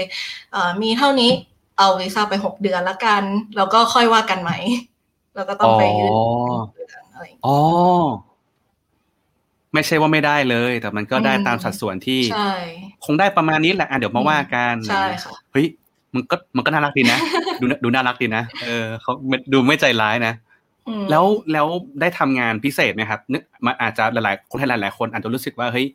[0.52, 1.32] เอ่อมีเท่านี้
[1.78, 3.24] เอาวีซ่าไปหกเดือนละกัน
[3.58, 4.52] แล้วก็ค่อยว่ากันไหม
[5.36, 6.26] แล้วก็ต้องไปยื่นอ๋อ
[6.62, 7.58] หกเดือนอะไรอย่างเงี้ยอ๋อ
[9.74, 12.52] ไม่ใช่ว่าไม่ได้เลย แต่มันก็ได้อืมตามสัดส่วนที่ใช่
[13.06, 15.68] คงได้ประมาณนี้แหละอะเดี๋ยวมาว่ากันใช่ค่ะเฮ้ย
[16.14, 17.20] มันก็มันก็น่ารักดีนะ
[17.62, 19.12] ดูดูน่ารักดีนะเออเขา
[19.54, 20.51] ดูไม่ใจร้ายนะอืม
[21.10, 21.68] แล้วแล้ว
[22.02, 25.88] ได้ทำงานพิเศษไหมครับนึกมันอาจจะหลายๆคนให้หลายๆคนอาจจะรู้สึกว่าเฮ้ย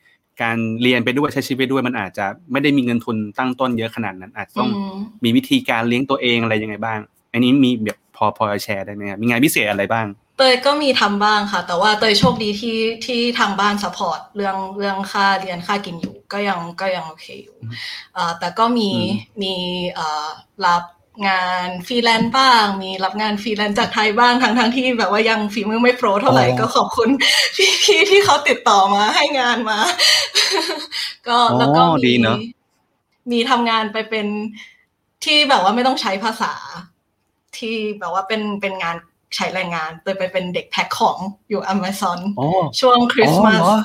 [0.43, 7.01] การเรียนไปด้วยใช้ชีวิตไปด้วยมันอาจจะไม่ได้มีเงินทุนตั้งต้นเยอะขนาดนั้น อาจจะต้องอืมมีวิธีการเลี้ยงตัวเองอะไรยังไงบ้าง
[7.33, 10.07] อันนี้มีแบบพอพอจะแชร์ได้ไหมครับมีงานพิเศษอะไรบ้าง
[10.39, 17.73] เตยก็มีทำบ้างค่ะ แต่ว่าเตยโชคดีที่ที่ทางบ้าน support เรื่องเรื่องค่าเรียนค่ากินอยู่ก็ยังก็ยังโอเคอยู่อืม
[18.17, 19.01] อ่าแต่ก็มีอื
[19.39, 19.55] มมี
[19.93, 20.29] เอ่อ
[20.67, 20.83] รับ
[21.29, 27.09] งานฟรีแลนซ์บ้าง มีรับงานฟรีแลนซ์จากไทยบ้างทั้งทั้งที่แบบว่ายังฝีมือไม่ pro เท่าไหร่อ๋อก็ขอบคุณ
[27.57, 29.79] พี่พี่ที่เขาติดต่อมาให้งานมา
[31.29, 32.39] ก็แล้วก็อ๋อดีมีเนอะ
[33.31, 34.27] มีทำงานไปเป็น
[35.25, 36.53] ที่แบบว่าไม่ต้องใช้ภาษา
[37.59, 38.97] ที่แบบว่าเป็นเป็นงาน
[39.37, 42.49] ใช้แรงงานเตยไปเป็นเด็กแพ็คของอยู่ Amazon อ๋อ
[42.81, 43.79] ช่วงคริสต์มาสอ๋อเหรอ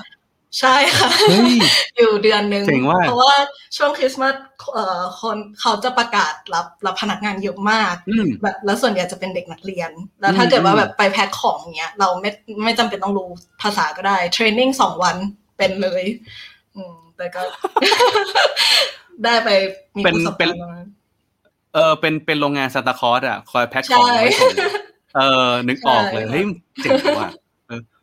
[0.60, 1.54] ใช่ค่ะเฮ้ย
[1.98, 3.34] อยู่เดือนหนึ่งเจ๋งว่ะเพราะว่า
[3.78, 4.36] ช่วงคริสต์มาส
[4.74, 12.30] เอ่อคนเขาจะประกาศรับรับพนักงานเยอะมากอืมแบบแล้วส่วนใหญ่จะเป็นเด็กนักเรียน แล้วถ้าอืมเกิดว่าอืมแบบไปแพ็คของเงี้ย เราไม่
[12.64, 13.30] ไม่จำเป็นต้องรู้
[13.62, 15.16] ภาษาก็ได้เทรนนิ่งสองวัน
[15.58, 16.04] เป็นเลย
[16.76, 17.42] อืมแต่ก็
[19.24, 19.50] ได้ไป
[19.98, 20.88] มีประสบการณ์ตรงนั้น
[21.74, 24.52] เออเป็นเป็นโรงงานซานตาคลอสอะ คอยแพ็คของใช่ไว้ส่ง
[25.16, 26.46] เออนึกออกเลยใช่เฮ้ย
[26.82, 27.41] เจ๋งว่ะเออ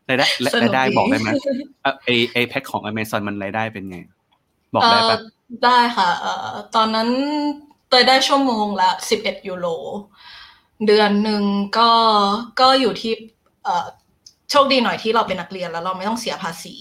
[0.08, 1.28] รายได้สนุกรายได้ดีบอกได้ไหม
[1.82, 3.98] เอ่อไอไอแพ็คของอเมซอนมันรายได้เป็นไง
[4.74, 5.20] บอกได้ปะเอ่อ
[5.64, 7.08] ได้ค่ะเอ่อตอนนั้น
[7.88, 9.66] เตยได้ชั่วโมงละสิบเอ็ดยูโร
[10.86, 11.42] เดือนหนึ่ง
[11.78, 11.90] ก็
[12.60, 13.12] ก็อยู่ที่
[13.64, 13.86] เอ่อ
[14.50, 16.74] โชคดีหน่อยที่เราเป็นนักเรียนแล้วเราไม่ต้องเสียภาษี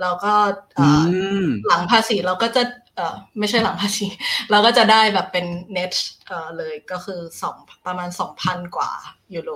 [0.00, 0.34] เราก็
[0.74, 2.62] เอ่ออมหลังภาษีเราก็จะ
[2.96, 4.06] เอ่อไม่ใช่หลังภาษี
[4.50, 5.46] เราก็จะได้แบบเป็น
[5.76, 5.92] net
[6.26, 8.90] เอ่อเลยก็คือสองประมาณสองพันกว่า
[9.34, 9.50] ยูโร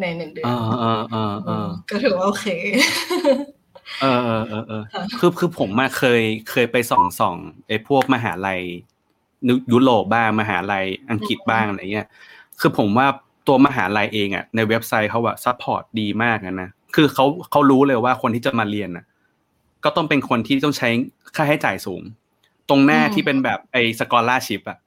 [0.00, 2.46] ในหนึ่งเดือนเออเออเออเออก็ถือว่าโอเค
[4.00, 7.36] เออเออเออเออค่ะคือคือผมมาเคยเคยไปส่องส่อง
[7.68, 12.06] ไอ้พวกมหาลัยในยุโรปบ้างมหาลัยอังกฤษบ้างอะไรเงี้ย
[12.60, 13.06] คือผมว่า
[13.46, 19.04] ตัวมหาลัยเองอะในเว็บไซต์เขาอะ support ดีมากอะนะคือเขาเขารู้เลยว่าคนที่จะมาเรียนอะ
[19.84, 20.88] ก็ต้องเป็นคนที่ต้องใช้
[21.36, 22.02] ค่าใช้จ่ายสูง
[22.68, 24.78] ตรงหน้าอืมที่เป็นแบบไอ้สกอร์ r ชิพอะ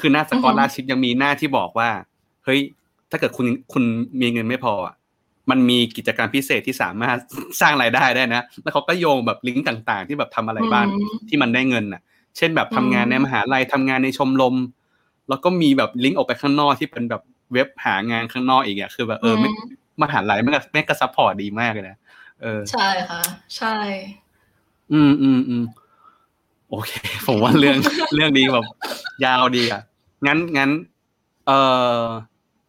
[0.00, 1.90] คือหน้าสกอร์ r ชิพยังมีหน้าที่บอกว่า
[2.44, 2.60] เฮ้ย
[3.10, 3.84] ถ้าเกิดคุณคุณ
[4.20, 4.94] มีเงินไม่พออะ
[5.50, 7.16] มันมีกิจกรรมพิเศษที่สามารถ
[7.60, 12.02] สร้างรายได้ได้นะ แล้วเขาก็โยงแบบลิงก์ต่างๆ ที่แบบทำอะไรบ้างอืมที่มันได้เงินอะ
[12.36, 14.54] เช่นแบบทำงานอืมในมหาลัยทำงานในชมรม
[15.28, 19.50] แล้วก็มีแบบลิงก์ออกไปข้างนอกที่เป็นแบบเว็บหางานข้างนอกอีกอะคือแบบเออไม่
[20.02, 21.96] มหาลัยแม่งก็แม่งก็ support ดีมากเลยนะ
[22.42, 23.22] เออ ใช่ค่ะ
[23.56, 23.76] ใช่
[24.92, 25.64] อืมอืมอืม
[26.70, 26.92] โอเค
[27.26, 27.78] ผมว่าเรื่อง
[28.14, 28.64] เรื่องนี้แบบ
[29.24, 29.82] ยาวดีอะ
[30.26, 30.70] งั้นงั้น
[31.46, 31.52] เอ
[32.02, 32.04] อ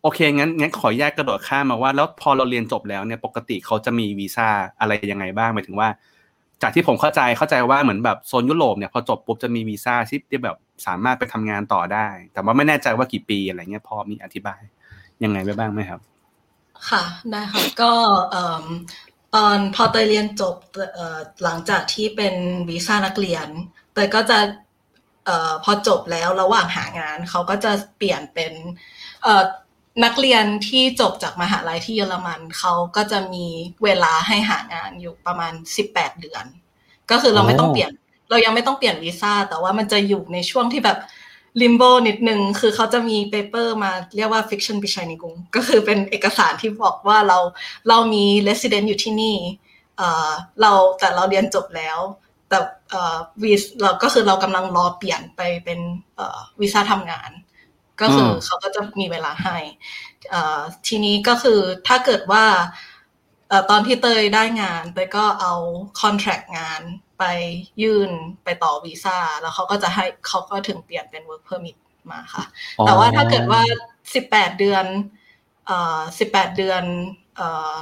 [0.02, 4.48] โอเคงั้นงั้นขอแยกกระโดดข้ามมาว่าแล้วพอเราเรียนจบแล้วเนี่ยปกติเขาจะมีวีซ่า
[4.80, 5.90] อะไรยังไงบ้างหมายถึงว่า
[6.62, 14.62] จากที่ผมเข้าใจเข้าใจว่าเหมือนแบบโซนยุโรปเนี่ยพอจบปุ๊บจะมีวีซ่าที่ที่แบบสามารถไปทำงานต่อได้ แต่ว่าไม่แน่ใจว่ากี่ปีอะไรเงี้ยพอมีอธิบาย
[15.24, 16.00] ยังไงไว้บ้างไหมครับ
[16.90, 17.92] ค่ะได้ค่ะก็
[19.36, 20.56] ตอนพอเตยเรียนจบ
[21.44, 22.36] หลังจากที่เป็น
[22.70, 23.48] วีซ่านักเรียน
[23.94, 24.40] เตยก็จะ
[25.64, 28.54] พอจบแล้วระหว่างหางานเขาก็จะเปลี่ยนเป็น
[30.04, 33.46] นักเรียนที่จบจากมหาลัยที่เยอรมันเขาก็จะมี
[33.84, 35.54] เวลาให้หางานอยู่ประมาณ
[35.88, 36.46] 18เดือน
[37.12, 37.92] ก็คือเราไม่ต้องเปลี่ยน
[38.30, 40.98] เรายังไม่ต้องเปลี่ยนวีซ่าแต่ว่ามันจะอยู่ในช่วงที่แบบ
[41.62, 47.38] limbo นิดนึงคือเขาจะมี paper มาเรียกว่า fiction ปิชัยนิกุงก็คือเป็นเอกสารที่บอกว่าเรา
[47.90, 49.38] เรามี resident อยู่ที่นี่
[49.98, 51.98] เออเราแต่เราเรียนจบแล้ว
[52.50, 52.58] แต่
[52.90, 55.80] เออวีเราก็คือเรากำลังรอเปลี่ยนไปเป็น
[56.16, 57.32] เออวีซ่าทำงาน
[58.02, 59.58] ก็คืออมเขาก็จะมีเวลาให้
[60.30, 62.46] เอ่อทีนี้ก็คือถ้าเกิดว่า
[63.50, 65.54] เอ่อตอนที่เตยได้งานเตยก็เอา
[66.02, 66.82] คอนแท c t งาน
[67.20, 67.24] ไป
[67.82, 68.12] ยื่น
[68.44, 71.78] ไปต่อวีซ่าแล้วเขาก็จะให้เขาก็ถึงเปลี่ยนเป็น work permit
[72.12, 72.44] มาค่ะ
[72.86, 73.62] แต่ว่าถ้าเกิดว่า
[74.12, 74.86] 18 เดือน
[75.66, 76.84] เอ่อ18 เดือน
[77.36, 77.74] เอ่อ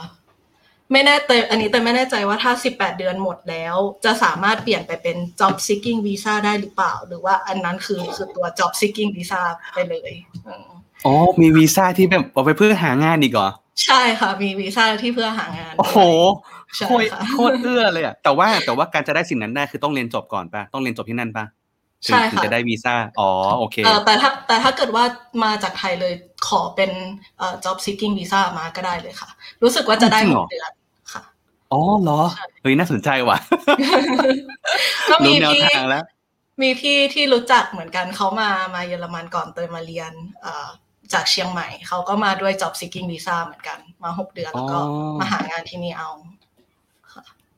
[0.91, 3.75] ไม่แน่เตยอันนี้เตยไม่แน่ใจว่าถ้า 18 เดือนหมดแล้ว
[4.05, 9.41] จะสามารถเปลี่ยนไปเป็น job seeking visa ได้หรือเปล่า หรือว่าอันนั้นคือคือตัว job seeking visa
[9.73, 10.11] ไปเลย
[10.47, 10.69] อืม
[11.05, 13.49] อ๋อมีวีซ่าที่แบบเอาไปเพื่อหางานอีกเหรอ
[13.85, 15.99] ใช่ค่ะ มีวีซ่าที่เพื่อหางาน โอ้โห
[16.75, 21.45] ใช่โคตรค่ะโคตรเอื้อเลยอะแต่ว่าแต่ว่าการจะได้สิ่งนั้นได้คือต้องเรียนจบก่อนป่ะต้องเรียนจบที่นั่นป่ะ
[22.05, 25.03] ถึงใช่ถึงค่ะจะได้วีซ่าอ๋อโอเคเอ่อแต่ถ้าแต่ถ้าเกิดว่า
[25.43, 26.13] มาจากไทยเลย
[26.47, 26.91] ขอเป็น
[27.37, 29.29] เอ่อ job seeking visa มาก็ได้เลยค่ะ
[29.63, 30.73] รู้สึกว่าจะได้จริงหเหรกอเดือนค่ะ
[31.73, 32.21] อ๋อเหรอ
[32.61, 33.37] เฮ้ยน่าสนใจว่ะ
[35.09, 36.03] ก็มีรู้แนวพี่ทางแล้ว
[36.61, 40.67] มีพี่ที่รู้จักเหมือนกันเขามามาเยอรมันก่อนเตยมาเรียนเอ่อ
[41.13, 46.09] จากเชียงใหม่เขาก็มาด้วย job seeking visa เหมือนกัน มาหกเดือนแล้วก็อ๋อมาหางานที่นี่เอา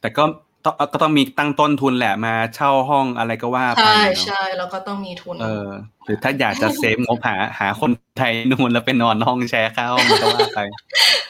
[0.01, 0.23] แต่ก็
[0.65, 5.69] ต้องก็ต้องมีตั้งต้นทุนแหละมาเช่าห้องอะไรก็ว่าไปใช่เนอะใช่แล้วก็ต้องมีทุน เออ
[6.05, 10.59] หรือถ้าอยากจะเซฟงบหาหาคนไทยนู่นแล้วไปนอนห้องแชร์ข้าวมันก็ว่าไป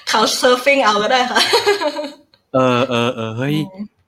[0.10, 1.40] เขา surfing เอาก็ได้ค่ะ
[2.54, 3.56] เออเออเออเฮ้ย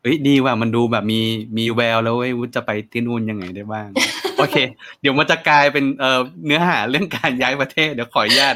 [0.02, 1.20] เฮ้ยดีว่ะมันดูแบบมี
[1.58, 3.88] มีแววแล้วเว้ยวุฒจะไปที่นู่นยังไงได้บ้าง
[4.38, 4.56] โอเค
[5.02, 8.56] เดี๋ยวมันจะกลายเป็นเอ่อเนื้อหาเรื่องการย้ายประเทศเดี๋ยวขออนุญาต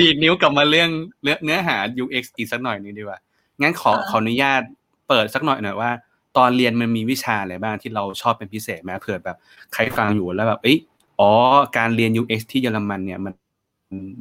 [0.00, 0.90] ดีดนิ้วกลับมาเรื่อง
[1.22, 3.18] เนื้อเนื้อหา UX อีกสักหน่อยหนึงดีกว่า
[3.60, 4.62] งั้นขอค่ะขออนุญาต
[5.08, 5.90] เปิดสักหน่อยหน่อยว่า
[6.36, 9.36] ตอนเรียนมันมีวิชาอะไรบ้างที่เราชอบเป็นพิเศษไหมเผื่อแบบ
[9.74, 10.78] ใครฟังอยู่แล้วแบบเอ้ย
[11.20, 11.30] อ๋อ
[11.76, 13.32] การเรียน UX ที่เยอรมันเนี่ยมัน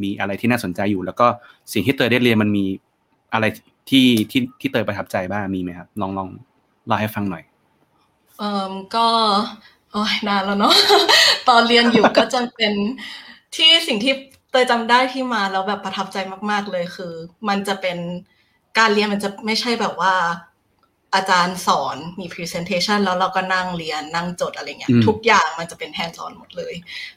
[0.04, 1.28] มีอะไรที่น่าสนใจอยู่ แล้วก็
[1.74, 2.66] สิ่งที่เตยได้เรียนมันมี
[3.34, 3.46] อะไร
[3.90, 6.30] ที่ที่ที่เตยประทับใจบ้างมีไหมครับลองลอง
[6.88, 7.44] เล่าให้ฟังหน่อย
[8.38, 9.08] เอ่อก็
[9.92, 10.76] โอ้ยนานแล้วเนาะ
[11.50, 12.74] ตอนเรียนอยู่ก็จะเป็น
[13.56, 14.14] ที่สิ่งที่
[14.52, 16.18] เตยจำได้ที่มาแล้วแบบประทับใจ
[16.50, 17.14] มาก ๆ เลยคือ
[17.48, 17.98] มันจะเป็น
[18.78, 20.14] การเรียนมันจะไม่ใช่แบบว่า
[21.16, 26.74] อาจารย์สอนมี presentation แล้วเราก็นั่งเรียนนั่งจดอะไรเงี้ยอืมทุกอย่างมันจะเป็น hands on หมดเลย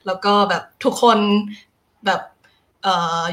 [0.06, 1.18] แล้วก็แบบทุกคน
[2.06, 2.39] แบบเอ่อ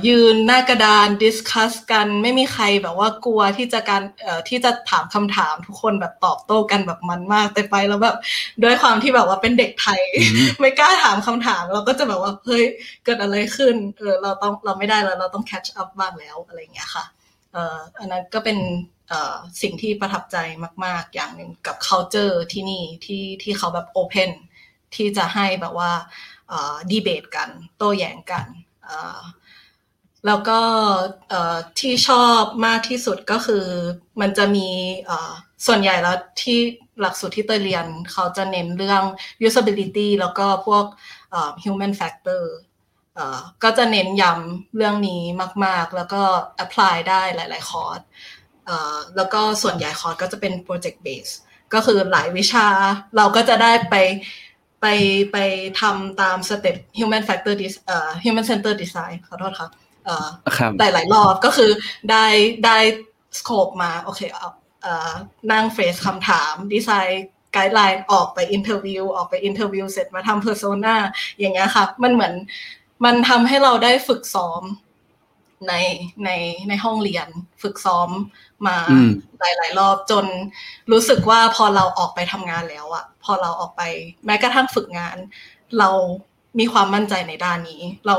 [0.08, 8.18] ยืนหน้ากระดาน discuss กัน ไม่มีใครแบบว่ากลัวที่จะการเอ่อที่จะถามคำถามทุกคนแบบตอบโต้กันแบบมันมากแต่ไปแล้วแบบ
[8.64, 12.66] ด้วยความที่แบบว่าเป็นเด็กไทยอืมไม่กล้าถามคำถาม เราก็จะแบบว่าเฮ้ย
[13.04, 17.06] เกิดอะไรขึ้นเออเราต้องเราไม่ได้แล้วเราต้อง catch up บ้างแล้วอะไรอย่างเงี้ยค่ะ
[17.54, 18.58] เอ่ออันนั้นก็เป็น
[19.10, 20.38] เอ่อสิ่งที่ประทับใจ
[20.86, 24.32] มาก ๆ อย่างหนึ่งกับ culture ที่นี่ที่ที่เขาแบบ open
[24.96, 25.92] ที่จะให้แบบว่า
[26.92, 28.67] ดีเบตกัน โต้แย้งกันเอ่อ
[30.26, 30.60] แล้วก็
[31.80, 33.66] ที่ชอบมากที่สุดก็คือ
[34.22, 34.70] มันจะมี
[35.66, 36.60] ส่วนใหญ่แล้วที่
[37.02, 39.04] หลักสูตรที่เตยเรียนเขาจะเน้นเรื่อง
[39.48, 40.86] usability แล้วก็พวก
[41.64, 42.44] human factor
[43.64, 45.24] ก็จะเน้นย้ำเรื่องนี้
[45.66, 46.22] มาก ๆ แล้วก็
[46.64, 48.00] apply ได้หลาย ๆ คอร์ส
[49.16, 51.34] แล้วก็ส่วนใหญ่คอร์สก็จะเป็น project base
[51.74, 52.68] ก็คือหลายวิชา
[53.18, 53.96] เราก็จะได้ไป
[54.82, 54.86] ไป
[55.32, 55.38] ไป
[55.82, 59.70] ทำตามสเต็ป human factor dis เอ่อ human center design ขอโทษค่ะ
[60.06, 61.72] เอ่อครับหลายๆรอบก็คือ
[62.12, 62.26] ได้
[62.66, 62.78] ได้
[63.38, 64.50] scope มาโอเคเอา
[64.84, 65.12] เอ่อ
[65.52, 70.96] นั่งเฟสคำถาม design guideline ออกไป interview ออกไป interview เสร็จมาทำ persona
[71.40, 72.34] อย่างเงี้ยค่ะ มันเหมือน
[73.06, 74.64] มันทำให้เราได้ฝึกซ้อม
[75.68, 75.74] ใน
[76.26, 76.30] ใน
[76.70, 77.28] ในห้องเรียน
[77.62, 78.10] ฝึกซ้อม
[78.68, 80.26] มาอืมหลาย ๆ รอบจน
[80.92, 83.82] รู้สึกว่าพอเราออกไปทำงานแล้วอะพอเราออกไป
[84.26, 85.18] แม้กระทั่งฝึกงาน
[85.80, 85.90] เรา
[86.60, 88.18] มีความมั่นใจในด้านนี้ เรา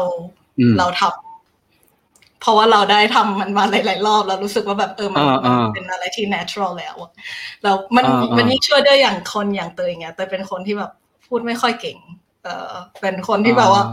[0.59, 1.13] อืมเราทำ
[2.41, 7.11] เพราะว่าเราได้ทำมันมาหลาย ๆ รอบแล้วรู้สึกว่าแบบเออมันอ่าอ่าเป็นอะไรที่ natural แล้วอะ
[7.63, 10.91] แล้วมันอ่าอ่ามัมันยิ่งช่วยได้อย่างคนอย่างเตยเงี้ยเตยเป็นคนที่แบบ
[11.27, 11.99] พูดไม่ค่อยเก่ง
[12.49, 13.85] เออเป็นคนที่แบบว่า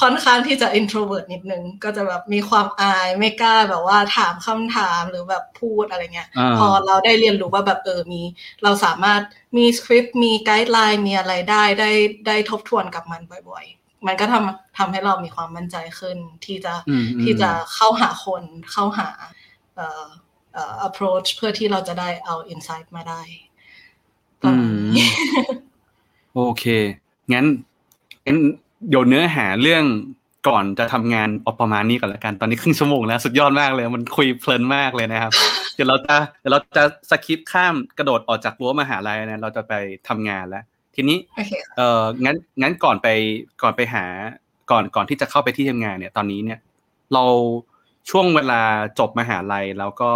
[0.00, 8.22] ค่อนข้างที่จะ introvert นิดนึง ก็จะแบบมีความอายไม่กล้าแบบว่าถามคำถามหรือแบบพูดอะไรเงี้ยอ่าพอเราได้เรียนรู้ว่าแบบเออมี
[8.62, 9.20] เราสามารถ
[9.56, 11.90] มีสคริปต์มีไกด์ไลน์มีอะไรได้ได้
[12.26, 19.08] ได้ทบทวนกับมันบ่อยๆ มันก็ทำทำให้เรามีความมั่นใจขึ้นที่จะอืมอืมที่จะเข้าหาคนเข้าหา
[19.76, 20.06] เอ่อ
[20.54, 23.22] เอ่อ approach เพื่อที่เราจะได้เอา insight มาได้
[24.40, 25.08] ประมาณนี้
[26.34, 26.64] โอเค
[27.32, 27.46] งั้น
[28.26, 28.38] งั้น
[28.88, 29.84] เดี๋ยวเนื้อหาเรื่อง
[30.48, 35.32] ก่อนจะทำงานเอาประมาณนี้ก่อนละกันตอนนี้ครึ่งชั่วโมงแล้วสุดยอดมากเลย มันคุยเพลินมากเลยนะครับ
[35.74, 39.72] เดี๋ยวเราจะเดี๋ยวเราจะสคิปข้ามกระโดดออกจากรั้วมหาลัยนะเราจะไป
[40.08, 43.08] ทำงานแล้ว ทีนี้โอเคค่ะเอองั้นงั้นก่อนไป
[43.62, 44.04] ก่อนไปหา
[44.70, 46.58] ก่อนก่อนที่จะเข้าไปที่ทำงานเนี่ยตอนนี้เนี่ย
[47.14, 47.24] เรา
[48.10, 48.60] ช่วงเวลา
[48.98, 50.10] จบมหาลัยแล้วก็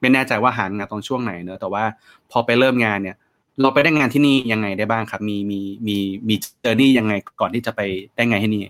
[0.00, 1.84] ไม่แน่ใจว่าหางานตอนช่วงไหนเนอะแต่ว่า
[2.30, 3.16] พอไปเริ่มงานเนี่ย
[3.60, 5.96] เราไปได้งานที่นี่ยังไงได้บ้างครับ มีมีมี
[6.28, 7.80] มีเจอร์นี่ยังไงก่อนที่จะไป
[8.16, 8.62] ได้งานที่นี่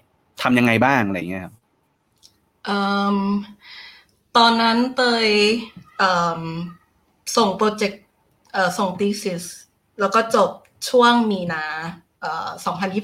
[0.42, 1.54] ทำยังไงบ้างอะไรอย่างเงี้ยครับ
[2.64, 2.80] เอิ่
[3.14, 3.16] ม
[4.36, 5.28] ตอนนั้นเตย
[5.98, 6.40] เอิ่ม
[7.36, 8.02] ส่งโปรเจกต์
[8.52, 9.44] เอ่อส่ง thesis
[10.00, 10.50] แล้วก็จบ
[10.88, 11.64] ช่วงมีนา
[12.20, 12.48] เอ่อ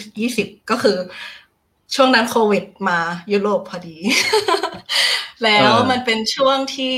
[0.06, 0.98] 2020 ก็คือ
[1.94, 2.98] ช่วงนั้นโควิดมา
[3.32, 3.96] ยุโรปพอดี
[5.44, 6.96] แล้วเออมันเป็นช่วงที่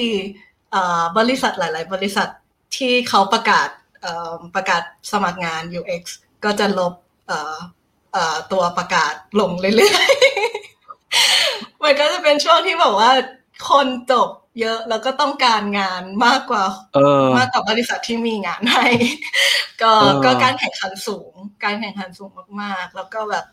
[0.71, 2.29] เอ่อบริษัทหลาย ๆ บริษัท
[2.77, 3.80] ที่เขาประกาศเอ่อ
[4.55, 4.83] ประกาศ
[5.13, 6.03] สมัครงาน UX
[6.45, 6.93] ก็จะลบ
[7.27, 7.57] เอ่อ
[8.13, 13.11] เอ่อตัวประกาศลงเรื่อยๆ มันก็จะเป็นช่วงที่แบบว่า
[13.71, 14.29] คนจบ
[14.61, 18.87] เยอะแล้วก็ต้องการงานมากกว่าเออมากกว่าบริษัทที่มีงานให้
[19.83, 21.33] ก็เออก็การแข่งขันสูง
[21.65, 22.31] การแข่งขันสูง
[22.63, 23.45] มากๆ แล้วก็แบบ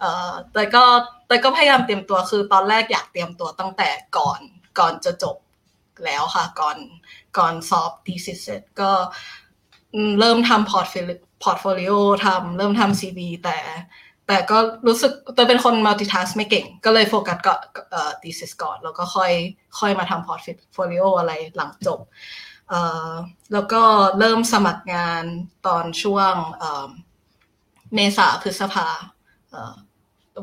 [0.00, 0.84] เอ่อแต่ก็
[1.28, 3.88] แต่ก็พยายามเตรียมตัวคือตอนแรกอยากเตรียมตัวตั้งแต่
[4.18, 4.40] ก่อน
[4.78, 5.36] ก่อนจะจบ
[6.04, 6.78] แล้วค่ะ ก่อน
[7.38, 9.43] ก่อนสอบ thesis เสร็จก็อืม
[10.20, 11.92] เริ่มทำ portfoli portfolio
[12.24, 13.58] ทำเริ่มทำ CV แต่
[14.28, 17.54] แต่ก็รู้สึกเตยเป็นคน multitask ไม่เก่ง ก็เลยโฟกัสก็
[17.90, 19.32] เอ่อ thesis ก่อน แล้วก็ค่อย
[19.78, 22.00] ค่อยมาทำ portfolio อะไรหลังจบ
[22.68, 23.10] เอ่อ
[23.52, 23.82] แล้วก็
[24.18, 25.24] เริ่มสมัครงาน
[25.66, 26.88] ตอนช่วงเอ่อ
[27.94, 28.86] เมษาพฤษภา
[29.50, 29.74] เอ่อ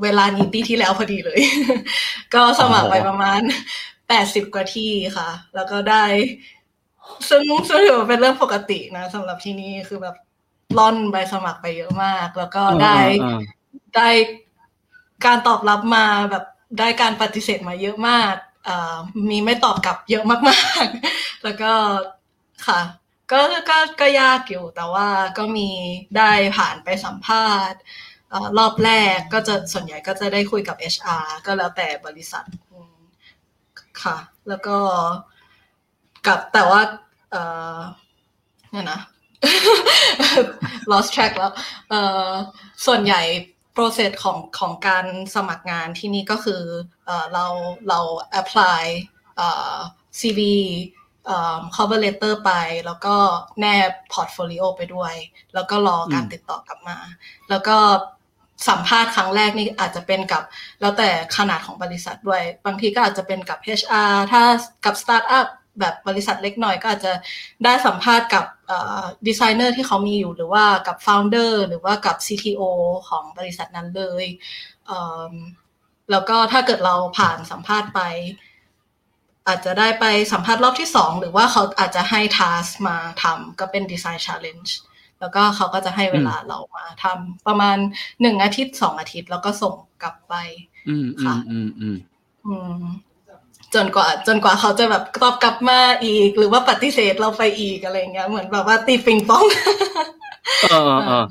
[0.04, 1.40] เวลานี้ปีที่แล้วพอดีเลย
[2.34, 3.42] ก็สมัครไปประมาณ
[4.08, 6.06] แปดสิบกว่าที่ค่ะ แล้วก็ได้
[7.30, 10.16] ซึ่งซึ่งถือว่าเป็นเรื่องปกตินะสำหรับที่นี่คือแบบ
[10.78, 13.40] ล่อนใบสมัครไปเยอะมาก แล้วก็ได้เออ
[13.96, 14.10] ได้
[15.26, 16.46] การตอบรับมาแบบ
[16.80, 18.34] ได้การปฏิเสธมาเยอะมาก
[18.68, 18.96] อ่า
[19.30, 21.72] มีไม่ตอบกลับเยอะมากๆ แล้วก็
[22.68, 22.82] ค่ะ
[23.32, 25.70] ก็ก็ก็ยากอยู่แต่ว่าก็มี
[26.18, 27.80] ได้ผ่านไปสัมภาษณ์
[28.34, 32.96] อ่ารอบแรกก็จะส่วนใหญ่ก็จะได้คุยกับ HR ก็แล้วแต่บริษัทอืม
[34.04, 34.78] ค่ะ แล้วก็
[36.28, 36.82] กับแต่ว่า
[37.32, 37.44] เอ่
[37.76, 37.80] อ
[38.72, 39.00] เนี่ยนะ
[40.92, 41.52] lost track แล้ว
[41.90, 42.30] เอ่อ
[42.86, 43.22] ส่วนใหญ่
[43.76, 45.06] process ของของการ
[45.36, 46.62] สมัครงานที่นี่ก็คือ
[47.06, 47.46] เอ่อเรา
[47.90, 48.00] เรา
[48.42, 48.84] apply
[49.38, 49.76] เอ่อ
[50.20, 50.40] CV
[51.26, 52.52] เอ่อ cover letter ไป
[52.86, 53.16] แล้วก็
[53.60, 55.14] แนบ portfolio ไปด้วย
[55.54, 56.98] แล้วก็รอการอืมติดต่อกลับมา
[57.50, 57.78] แล้วก็
[58.70, 60.44] สัมภาษณ์ครั้งแรกนี่อาจจะเป็นกับ
[60.82, 64.44] แล้วแต่ขนาดของบริษัทด้วย บางทีก็อาจจะเป็นกับ HR ถ้า
[64.86, 65.48] กับสตาร์ทอัพ
[65.82, 67.14] แบบบริษัทเล็กหน่อยก็อาจจะ
[67.66, 68.46] ได้สัมภาษณ์กับ
[69.28, 72.62] ดีไซเนอร์ที่เขามีอยู่หรือว่ากับ founder หรือว่ากับ CTO
[73.10, 74.26] ของบริษัทนั้นเลย
[74.86, 75.34] เอิ่ม
[76.12, 78.02] แล้วก็ถ้าเกิดเราผ่านสัมภาษณ์ไป
[79.48, 84.72] อาจจะได้ไปสัมภาษณ์รอบที่สองหรือว่าเขาอาจจะให้ task มาทำก็เป็นดีไซน์ challenge
[85.20, 87.78] แล้วก็เขาก็จะให้เวลาเรามาทำประมาณ
[88.22, 90.34] หนึ่งอาทิตย์สองอาทิตย์ แล้วก็ส่งกลับไป
[90.90, 91.98] อืมอืค่ะมอืมอืม
[92.46, 92.84] อืม
[93.76, 99.46] จนกว่าจนกว่าเขาจะแบบตอบกลับมาอีก หรือว่าปฏิเสธเราไปอีกอะไรเงี้ยเหมือนแบบว่าตีปิงปอง
[100.64, 101.26] เออเออเออ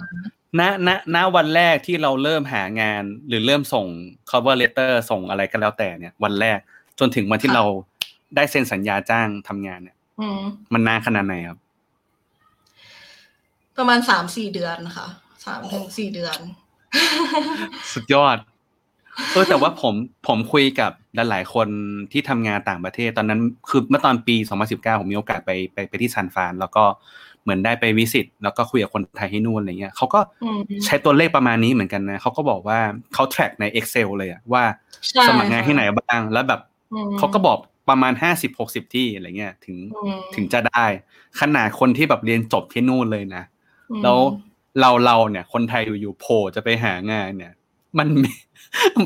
[0.59, 3.87] ณณณวันแรกที่เราเริ่มหางาน หรือเริ่มส่ง
[4.31, 6.59] cover letter ส่งอะไรก็แล้วแต่เนี่ย วันแรก
[6.98, 7.64] จนถึงวันที่ค่ะเรา
[8.37, 10.40] ได้เซ็นสัญญาจ้างทำงานเนี่ยอืม
[10.72, 11.59] มันนานขนาดไหนครับ
[13.76, 15.07] ประมาณสามสี่เดือนค่ะ
[15.46, 16.38] สามถึงสี่เดือน
[17.94, 18.37] สุดยอด
[19.32, 19.94] เออแต่ว่าผม
[20.26, 21.68] ผมคุยกับหลายๆคน
[22.12, 24.36] ที่ทำงานต่างประเทศ ตอนนั้นคือเมื่อตอนปี
[24.68, 26.84] 2019 ผมมีโอกาสไปไปไปที่ซานฟรานแล้วก็
[27.42, 32.78] เหมือนได้ไปวิสิตแล้วก็คุยกับคนไทยที่นู่นอะไรเงี้ยเขาก็อืมใช้ตัวเลขประมาณนี้เหมือนกันนะเขาก็บอกว่า
[33.14, 34.62] เขา track ใน Excel เลยอะว่า
[35.06, 36.60] ใช่สมัครงานที่ไหนบ้าง แล้วแบบ
[36.92, 38.12] อืมเขาก็บอกประมาณ
[38.54, 40.84] 50-60ที่อะไรเงี้ยถึงอืมถึงจะได้
[41.40, 43.42] ขนาดคนที่แบบเรียนจบที่นู่นเลยนะ
[43.90, 44.18] อืมแล้ว
[44.80, 47.52] เราเราเนี่ย คนไทยอยู่ๆโผล่จะไปหางานเนี่ย
[47.98, 48.32] มันมัน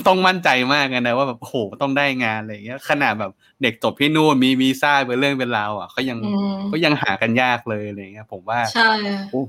[0.07, 8.89] ต้องมั่นใจมากเลยนะว่าแบบโอ้โหต้องได้งานอะไรอย่างเงี้ยขนาดแบบเด็กจบที่นู่นมีวีซ่าเป็นเรื่องเป็นราวอะเขายังอืมก็ยังหากันยากเลยอะไรเงี้ย ผมว่าใช่
[9.31, 9.43] โอ้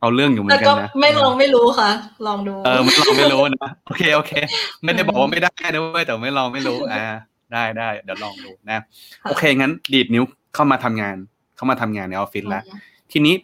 [0.00, 1.90] เอาเรื่องอยู่เหมือแต่นกัก็นนะไม่ลองไม่รู้ค่ะ
[2.26, 4.32] ลองดู เออไม่ลองไม่รู้นะโอเคโอเค
[4.84, 7.04] ไม่ได้บอกว่าไม่ได้นะเว้ยแต่ไม่ลองไม่รู้อ่า
[7.52, 8.82] ได้ได้เดี๋ยวลองดูนะค่ะ
[9.28, 11.16] โอเคงั้นดีดนิ้วเข้ามาทำงาน
[11.56, 12.62] เข้ามาทำงานในออฟฟิศแล้ว
[13.12, 13.34] ทีนี้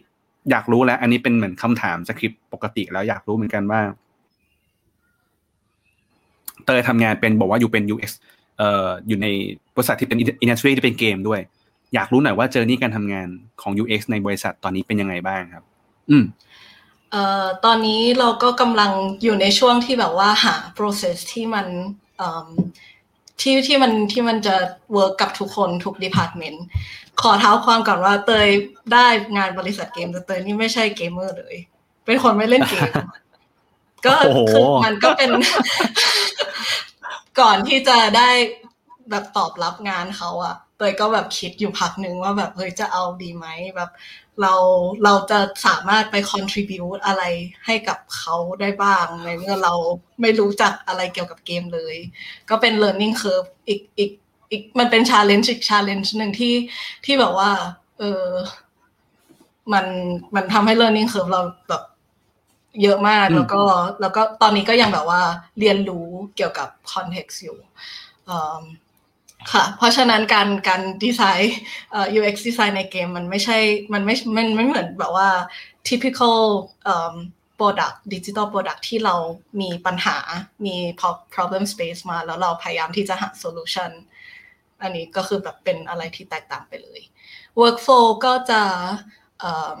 [0.51, 3.81] อยากรู้แล้ว อันนี้เป็นเหมือนคำถามสคริปต์ปกติแล้วอยากรู้เหมือนกันว่า
[6.65, 8.11] เตยทำงานเป็นบอกว่าอยู่เป็น UX
[8.57, 9.27] เอ่ออยู่ใน
[9.75, 11.41] บริษัทที่เป็นอินดัสทรีที่เป็นเกมด้วย
[11.93, 13.27] อยากรู้หน่อยว่าเจอนี่การทำงาน
[13.61, 15.63] ของ UX ในบริษัทตอนนี้เป็นยังไงบ้างครับ
[16.09, 16.25] อืม
[17.11, 18.91] เอ่อตอนนี้เราก็กำลัง
[19.23, 21.65] อยู่ในช่วงที่แบบว่าหา process ที่มัน
[22.17, 22.47] เอิ่ม
[23.41, 24.55] ที่ที่มันที่มันจะ
[24.95, 26.57] work กับทุกคนทุก department
[27.21, 28.47] ขอเท้าความก่อนว่าเตย
[28.93, 29.05] ได้
[29.37, 31.55] งานบริษัทเกมแต่เตยนี่ไม่ใช่เกมเมอร์เลย
[32.05, 32.89] เป็นคนไม่เล่นเกม
[34.05, 35.29] ก็โอ้โหคือมันก็เป็น
[37.39, 38.29] ก่อนที่จะได้
[39.09, 43.89] แบบตอบรับงานเขาอะเตยก็แบบคิดอยู่พักหนึ่งว่าแบบเฮ้ยจะเอาดีไหมแบบ
[44.41, 44.53] เรา
[45.03, 47.23] เราจะสามารถไป contribute อะไร
[47.65, 49.73] ให้กับเขาได้บ้างในเมื่อเรา
[50.21, 51.95] ไม่รู้จักอะไรเกี่ยวกับเกมเลย
[52.49, 54.11] ก็เป็น learning curve อีกอีก
[54.51, 56.55] อีกมันเป็น challenge อีก challenge หนึ่งที่
[57.05, 57.51] ที่แบบว่า
[57.99, 58.25] เออ
[59.73, 59.85] มัน
[60.35, 61.83] มันทำให้ learning curve เราแบบ
[62.81, 63.61] เยอะมากอืมแล้วก็
[64.01, 65.21] แล้วก็ตอนนี้ก็ยังแบบว่า
[65.59, 67.57] เรียนรู้เกี่ยวกับ context อยู่
[68.29, 68.61] อืม
[69.51, 71.55] ค่ะเพราะฉะนั้นการการดีไซน์
[71.91, 73.57] เอ่อ UX ดีไซน์ในเกมมันไม่ใช่
[73.93, 75.29] มันไม่มันไม่เหมือนแบบว่า
[75.87, 76.37] typical
[76.83, 77.15] เอ่อ
[77.59, 79.15] product digital product ที่เรา
[79.61, 80.17] มีปัญหา
[80.65, 83.91] มี pro- problem space มา แล้วเราพยายามที่จะหา solution
[84.81, 87.01] อันนี้ก็คือแบบเป็นอะไรที่แตกต่างไปเลย
[87.59, 88.61] workflow ก็จะ
[89.39, 89.79] เอิ่ม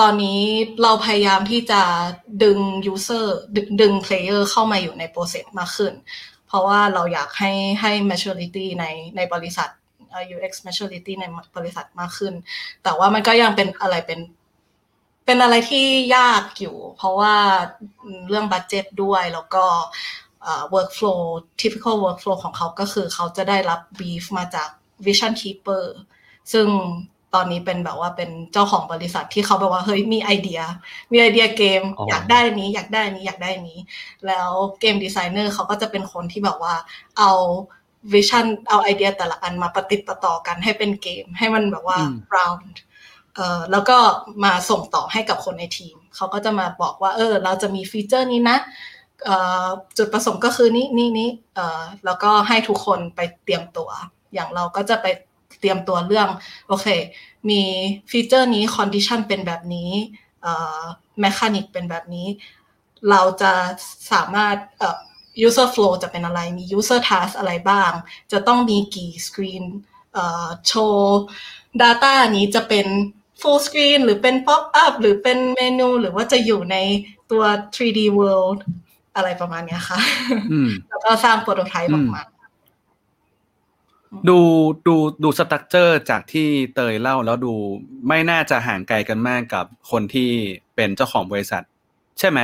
[0.00, 0.40] ตอนนี้
[0.82, 1.82] เราพยายามที่จะ
[2.42, 2.58] ดึง
[2.92, 5.92] user ดึงดึง player เข้ามาอยู่ใน process มากขึ้น
[6.46, 8.84] เพราะว่าเราอยากให้ให้ maturity ใน
[9.16, 9.68] ในบริษัท
[10.34, 11.24] UX maturity ใน
[11.56, 12.34] บริษัทมากขึ้น
[12.82, 14.20] แต่ว่ามันก็ยังเป็นอะไรเป็น
[15.24, 17.34] เป็นอะไรที่ยากอยู่ เพราะว่า
[18.28, 19.64] เรื่องบัตเจ็ตด้วยแล้วก็
[20.74, 21.20] workflow
[21.60, 24.68] typical workflow ของเขาก็คือเขาจะได้รับ brief มาจาก
[25.06, 25.84] vision keeper
[26.52, 26.66] ซึ่ง
[27.36, 30.60] ตอนนี้เป็นแบบว่าเป็นเจ้าของบริษัทที่เขาแบบว่าเฮ้ยมีไอเดีย
[31.12, 33.78] มีไอเดียเกมอ๋อออยากได้นี้ อยากได้นี้อยากได้นี้
[34.26, 36.74] แล้ว game designer เขาก็จะเป็นคนที่แบบว่า
[37.18, 37.30] เอา
[38.12, 42.76] vision เอาไอเดียแต่ละอันมาประติดประต่อกันให้เป็นเกม ให้มันแบบว่าอืม round
[43.34, 43.98] เอ่อแล้วก็
[44.44, 48.58] มาส่งต่อให้กับคนในทีม เขาก็จะมาบอกว่า เออ เราจะมี feature นี้นะ
[49.24, 49.66] เอ่อ
[49.98, 53.90] จุดประสงค์ก็คือนี้นี้นี้เอ่อแล้วก็ให้ทุกคนไปเตรียมตัว
[54.34, 55.06] อย่างเราก็จะไป
[55.60, 56.28] เตรียมตัวเรื่อง
[56.68, 56.86] โอเค
[57.48, 57.62] มี
[58.10, 59.90] feature นี้ condition เป็นแบบนี้
[60.42, 60.80] เอ่อ
[61.20, 62.26] mechanic เป็นแบบนี้
[63.10, 63.52] เราจะ
[64.12, 65.00] สามารถเอ่อ
[65.46, 67.92] user flow จะเป็นอะไร มี user task อะไรบ้าง
[68.32, 69.64] จะต้องมีกี่สกรีน
[70.12, 71.20] เอ่อ show
[71.82, 72.86] data นี้จะเป็น
[73.40, 76.76] full screen หรือเป็น pop up หรือเป็นเมนู หรือว่าจะอยู่ใน
[77.30, 77.42] ตัว
[77.76, 78.58] 3D world
[79.16, 79.98] อะไรประมาณเนี้ยค่ะ
[80.52, 82.22] อืมแล้วก็สร้าง prototype ออกมา
[84.28, 84.38] ดู
[84.86, 87.54] ดูดู structure จากที่เตยเล่าแล้วดู
[88.08, 90.30] ไม่น่าจะห่างไกลกันมากกับคนที่
[90.76, 91.62] เป็นเจ้าของบริษัท
[92.18, 92.40] ใช่ไหม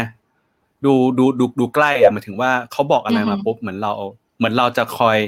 [0.84, 3.92] ดูดูดูดูใกล้อะหมายถึงว่าเขาบอกอะไรมาปุ๊บเหมือนเรา
[4.38, 5.18] เหมือนเราจะคอย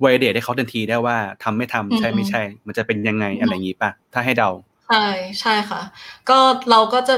[0.00, 4.50] ไวเดทให้เขาทันทีได้ว่าทำไม่ทำใช่ไม่ใช่ มันจะเป็นยังไงอะไรอย่างนี้ป่ะ ถ้าให้เดา
[4.88, 5.06] ใช่
[5.40, 5.82] ใช่ค่ะ
[6.28, 6.38] ก็
[6.70, 7.16] เราก็จะ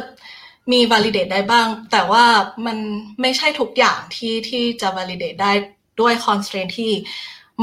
[0.72, 2.24] มี validate ได้บ้าง แต่ว่า
[2.66, 2.78] มัน
[3.20, 5.52] ไม่ใช่ทุกอย่างที่ที่จะ validate ได้
[6.00, 6.92] ด้วย constraint ที่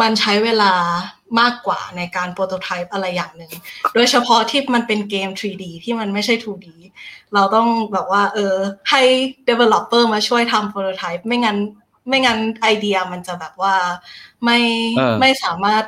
[0.01, 0.73] มันใช้เวลา
[1.39, 3.51] มากกว่าในการ prototype อะไรอย่างหนึ่ง
[3.93, 6.67] โดยเฉพาะที่มันเป็นเกม 3D ที่มันไม่ใช่ 2D
[7.33, 8.55] เราต้องแบบว่า เออ
[8.89, 9.01] ให้
[9.49, 11.57] developer มาช่วยทำ prototype ไม่งั้น
[12.07, 13.75] ไม่งั้นไอเดียมันจะแบบว่า
[14.43, 14.59] ไม่
[15.19, 15.83] ไม่สามารถ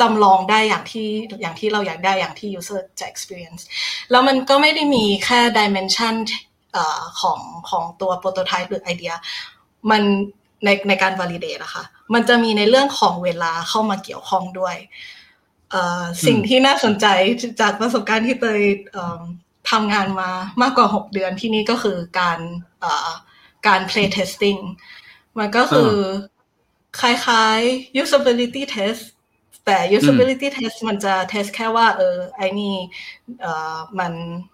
[0.00, 1.08] จำลองได้อย่างที่
[1.40, 3.62] อย่างที่เราอยากได้อย่างที่ user จะ experience
[4.10, 6.14] แล้วมันก็ไม่ได้มีแค่ dimension
[7.20, 7.40] ของ
[7.70, 9.12] ของตัว prototype หรือไอเดีย
[9.90, 10.02] มัน
[10.64, 11.84] ในในการ validate อะค่ะ
[12.14, 14.76] มันจะมีในเรื่องของเวลาเข้ามาเกี่ยวข้องด้วย
[15.70, 17.06] เอ่อสิ่งที่น่าสนใจ
[17.60, 19.20] จากประสบการณ์ที่เตยเอิ่ม
[19.70, 20.30] ทำงานมา
[20.62, 22.38] มากกว่า 6 เดือนที่นี่ก็คือการ
[22.80, 23.10] เอ่อ
[23.66, 24.60] การ play testing
[25.38, 25.94] มันก็คือ
[27.00, 29.02] คล้ายๆ usability test
[29.64, 32.74] แต่ usability test มันจะ test แค่ว่า เออ ไอ้นี่
[33.40, 34.12] เอ่อมัน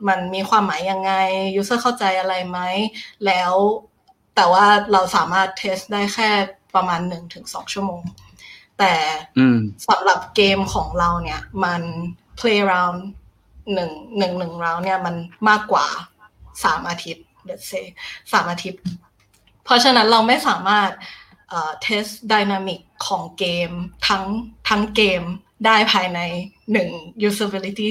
[0.09, 1.13] มันมีความหมายยังไง
[1.61, 2.59] user เข้าใจอะไรไหม
[3.27, 3.53] แล้ว
[4.37, 6.31] แต่ว่าเราสามารถ test ได้แค่
[6.75, 7.01] ประมาณ
[7.37, 8.03] 1-2ชั่วโมง
[8.79, 8.93] แต่
[9.39, 9.59] อืม
[9.89, 11.83] สำหรับเกมของเราเนี่ย มัน
[12.39, 13.01] play round
[13.75, 15.15] หนึ่งหนึ่งหนึ่ง round เนี่ยมัน
[15.49, 15.87] มากกว่า
[16.65, 17.85] สามอาทิตย์ let's say
[18.33, 18.83] สามอาทิตย์
[19.65, 20.91] เพราะฉะนั้นเราไม่สามารถ
[21.49, 23.71] เอ่อ test dynamic ของเกม
[24.09, 24.25] ทั้ง
[24.69, 25.23] ทั้งเกม
[25.67, 26.21] ได้ภายใน
[26.73, 26.89] หนึ่ง
[27.29, 27.89] usability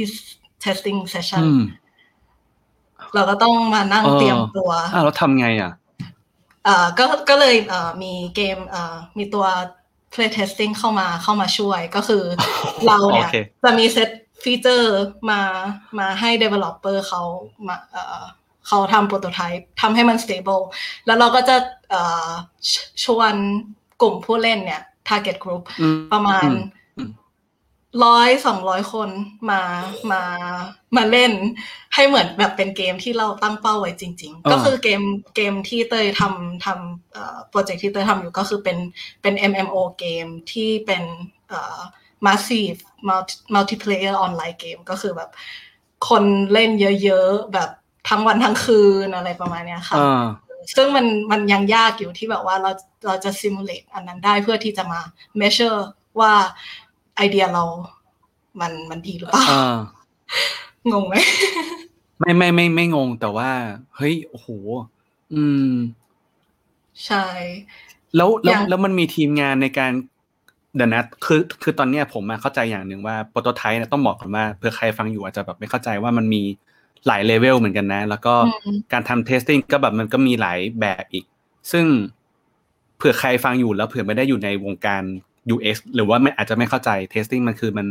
[0.64, 1.64] testing session อืม
[3.14, 5.72] เราก็ต้องมานั่งเออเตรียมตัวอ่าแล้วทำไงอะ
[6.66, 9.46] เอ่อก็ก็เลยเอ่อมีเกมเอ่อมีตัว
[10.14, 12.24] play testing เข้ามาเข้ามาช่วยก็คือ
[12.88, 14.10] เราเนี่ยโอเคจะมีเซต
[14.44, 14.92] ฟีเจอร์
[15.30, 15.42] มา
[16.00, 17.22] มาให้ developer เขา
[17.68, 18.24] มาเอ่อ
[18.68, 20.64] เขาทำ prototype ทำให้มัน stable
[21.06, 21.56] แล้วเราก็จะ
[21.90, 22.30] เอ่อ
[22.70, 22.72] ช
[23.04, 23.34] ชวน
[24.02, 26.80] กลุ่มผู้เล่นเนี่ย target group อืมประมาณอืมอืม
[28.06, 29.10] ร้อยสองร้อยคน
[29.50, 29.62] มา
[30.12, 30.22] มา
[30.98, 31.32] มาเล่น
[31.96, 35.02] ให้เหมือนแบบเป็นเกมที่เราตั้งเป้าไว้จริงอ่าๆก็คือเกม
[35.36, 38.78] เกมที่เตยทำทำเอ่อโปรเจกต์ที่เตยทำอยู่ก็คือเป็น
[39.22, 41.04] เป็น MMO เกมที่เป็น
[41.50, 41.80] เอ่อ
[42.26, 45.30] massive multi multiplayer online เกมก็คือแบบ
[46.10, 46.24] คน
[46.54, 46.72] เล่น
[47.04, 47.70] เยอะๆ แบบ
[48.10, 50.26] ทั้งวันทั้งคืนอะไรประมาณเนี้ยค่ะอ่า
[50.76, 52.72] ซึ่งมันมันยังยากอยู่ที่แบบว่าเรา
[53.06, 55.02] เราจะ simulate อันนั้นได้เพื่อที่จะมา
[55.42, 55.80] measure
[56.20, 56.34] ว่า
[57.16, 57.64] ไอเดียเรา
[58.62, 59.78] มันมันดีหรือเปล่าอ่า
[60.92, 61.16] งงไหม
[62.20, 63.50] ไม่ไม่ไม่ไม่งงแต่ว่า
[63.96, 64.48] เฮ้ยโอ้โห
[65.34, 65.72] อืม
[67.06, 67.26] ใช่
[68.16, 69.92] แล้วแล้วอย่างแล้วมันมีทีมงานในการ
[70.76, 76.42] เดี๋ยวนะคือคือตอนเนี้ยผมมาเข้าใจอย่างหนึ่งว่าโปรโตไทป์ต้องบอกก่อนว่าเผื่อใครฟังอยู่อาจจะแบบไม่เข้าใจว่ามันมี
[77.08, 78.34] หลายเลเวลเหมือนกันนะ แล้วก็
[78.66, 81.26] อืมการทำ testing ก็แบบมันก็มีหลายแบบอีก
[81.72, 81.86] ซึ่ง
[82.98, 85.04] เผื่อใครฟังอยู่แล้วเผื่อไม่ได้อยู่ในวงการ
[85.54, 87.88] UX หรือว่าไม่อาจจะไม่เข้าใจ testing มันคือมัน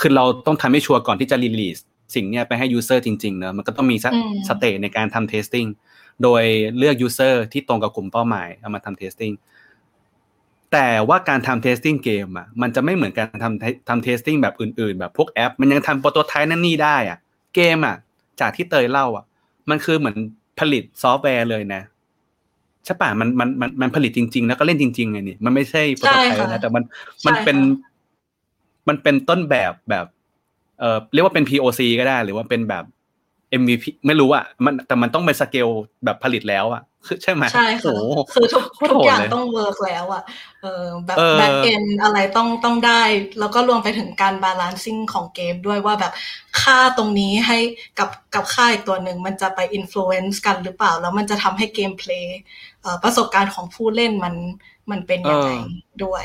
[0.00, 1.78] คือเราต้องทำให้ sure ก่อนที่จะ release
[2.14, 5.66] สิ่งเนี้ยไปให้ user จริงๆเนอะมันก็ต้องมีสอืม stage ในการทำ testing
[6.22, 6.42] โดย
[6.78, 9.32] เลือก user ที่ตรงกับกลุ่มเป้าหมายเอามาทำ testing
[10.72, 17.18] แต่ว่าการทำ testing เกมอะมันจะไม่เหมือนการทำทำ testing แบบอื่นๆ แบบพวกแอป มันยังทำ prototype นั่นนี่ได้อะ
[17.54, 17.96] เกมอะ
[18.40, 19.24] จากที่เตยเล่าอะ
[19.70, 20.16] มันคือเหมือน
[20.58, 21.82] ผลิตซอฟต์แวร์เลยนะ
[22.86, 26.82] ใช่ป่ะมันมันมันมันผลิตจริง ๆ แล้วก็เล่นจริงๆไงนี่มันไม่ใช่ prototype ใช่ค่ะนะแต่มัน
[27.26, 27.94] มันเป็นใช่ค่ะ
[28.88, 30.06] มันเป็นต้นแบบแบบ
[30.78, 32.84] เอ่อเรียกว่าเป็น POC ก็ได้ หรือว่าเป็นแบบ
[33.62, 35.68] MVP ไม่รู้อะมันแต่มันต้องเป็นสเกล
[36.04, 40.22] แบบผลิตแล้วอะคือใช่ไหมใช่ค่ะโอ้โหคือทุกโคตรทุกโหดอย่างเลยต้อง work แล้วอะ
[40.62, 43.02] เออแบบเออ back end อะไรต้องต้องได้
[43.40, 46.12] แล้วก็รวมไปถึงการ balancing ของเกมด้วยว่าแบบ
[46.60, 47.58] ค่าตรงนี้ให้
[47.98, 52.38] กับกับค่าอีกตัวหนึ่งมันจะไปอิ f ฟ u e n c e กันหรือเปล่า แล้วมันจะทำให้ gameplay
[53.02, 54.34] ประสบการณ์ของผู้เล่นมัน
[54.90, 55.50] มันเป็นยังไง
[56.04, 56.24] ด้วย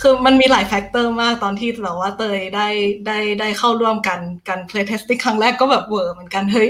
[0.00, 2.68] คือมันมีหลาย factor มากตอนที่แบบว่าเตยได้
[3.06, 6.68] ได้ได้เข้าร่วมกันกัน play testing ครั้งแรกก็แบบเวอร์เหมือนกันเฮ้ย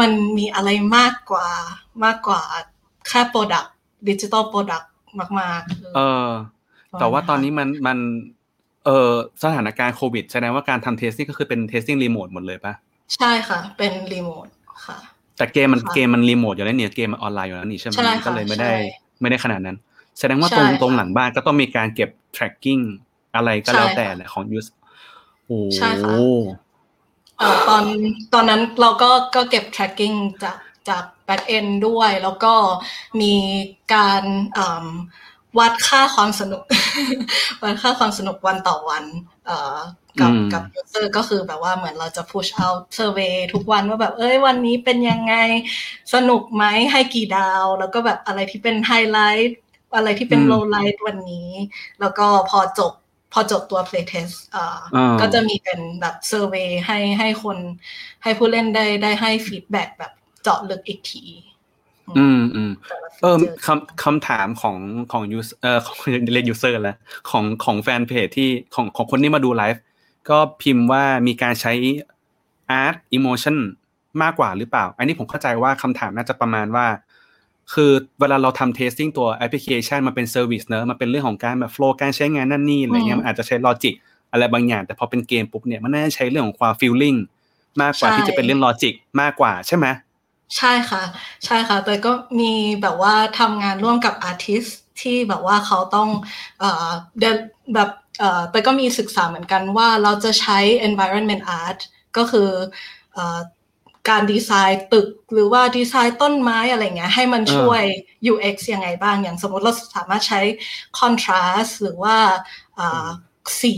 [0.00, 1.48] มันมีอะไรมากกว่า
[2.04, 2.42] มากกว่า
[3.08, 3.68] แค่ product
[4.08, 4.86] digital product
[5.40, 6.28] มากๆเออ
[6.98, 7.98] แต่ว่าตอนนี้มันมัน
[8.84, 9.10] เออ
[9.42, 12.72] สถานการณ์โควิดแสดงว่าการทำ testing ก็คือเป็น testing remote หมดเลยปะ
[13.16, 14.48] ใช่ค่ะ เป็นรีโมท
[14.86, 14.98] ค่ะ
[15.36, 18.76] แต่เกมมันค่ะเกมมันรีโมทอยู่แล้วเนี่ยเกมมันออนไลน์อยู่แล้วนี่ใช่ไหมใช่มันก็เลยค่ะไม่ได้ใช่
[19.20, 19.76] ไม่ได้ขนาดนั้น
[20.18, 22.84] แสดงว่าตรงใช่ค่ะตรงหลังบ้านก็ต้องมีการเก็บ tracking
[23.34, 24.70] อะไรก็แล้วใช่ค่ะแต่แหละของ use
[25.46, 26.14] โอ้ใช่ค่ะ
[27.38, 27.84] เอ่อตอน
[28.34, 30.58] ตอนนั้นเราก็ก็เก็บ tracking จาก
[30.88, 32.54] จาก back end ด้วย แล้วก็
[33.20, 33.34] มี
[33.94, 34.22] การ
[34.54, 34.86] เอิ่ม
[35.58, 36.62] วัดค่าความสนุก
[37.62, 39.04] วัดค่าความสนุกวันต่อวัน
[39.46, 39.76] เอ่อ
[40.20, 45.34] กับกับ user ก็คือแบบว่าเหมือนเราจะ push out survey ทุกวันว่าแบบเอ้ยวันนี้เป็นยังไง
[46.14, 49.18] สนุกไหมให้กี่ดาว แล้วก็แบบอะไรที่เป็นไฮไล
[49.48, 49.58] ท์
[49.96, 51.50] อะไรที่เป็น lowlight วันนี้
[52.00, 52.92] แล้วก็พอจบ
[53.32, 54.78] พอจบตัว playtest อ่า
[55.20, 57.58] ก็จะมีเป็นแบบ survey ให้ให้คน
[58.22, 60.12] ให้ผู้เล่นได้ได้ให้ feedback แบบ
[60.42, 61.24] เจาะลึกอีกที
[62.18, 62.70] อืมอืม
[63.22, 63.36] เออ
[63.66, 64.76] คำคำถามของ
[65.12, 65.96] ของ user เอ่อของ
[66.32, 66.96] เรียน user แล้ว
[67.30, 69.82] ของของแฟนเพจที่ของของคนที่มาดูไลฟ์
[70.30, 71.72] ก็พิมพ์ว่ามีการใช้
[72.70, 73.56] art emotion
[74.22, 76.86] มากกว่าหรือเปล่า อันนี้ผมเข้าใจว่าคำถามน่าจะประมาณว่า
[77.74, 83.94] คือเวลาเราทำ testing ตัวแอปพลิเคชันมันเป็น service เนอะมันเป็นเรื่องของการแบบ flow การใช้งานนั่นนี่อะไรเงี้ยมันอาจจะใช้ logic
[84.32, 87.14] อะไรบางอย่าง แต่พอเป็นเกมปุ๊บเนี่ยมันน่าจะใช้เรื่องของความฟีลลิ่ง
[87.82, 89.86] มากกว่าที่จะเป็นเรื่องลอจิกมากกว่าใช่ไหม
[90.56, 91.02] ใช่ค่ะ
[91.44, 92.52] ใช่ค่ะแต่ก็มี
[92.82, 94.64] แบบว่าทำงานร่วมกับอาร์ติส
[95.00, 96.08] ที่แบบว่าเขาต้อง
[96.60, 96.88] เอ่อ
[97.20, 97.24] เด
[97.74, 100.58] แบบเอ่อแต่ก็มีศึกษาเหมือนกันว่าเราจะใช้
[100.88, 101.78] environment art
[102.16, 102.50] ก็คือ
[103.14, 103.38] เอ่อ
[104.08, 107.82] การดีไซน์ตึกหรือว่าดีไซน์ต้นไม้อะไรเงี้ยให้มันช่วย
[108.32, 110.40] UX ยังไงบ้าง อย่างสมมติเราสามารถใช้
[110.98, 112.16] contrast หรือว่า
[113.62, 113.74] สี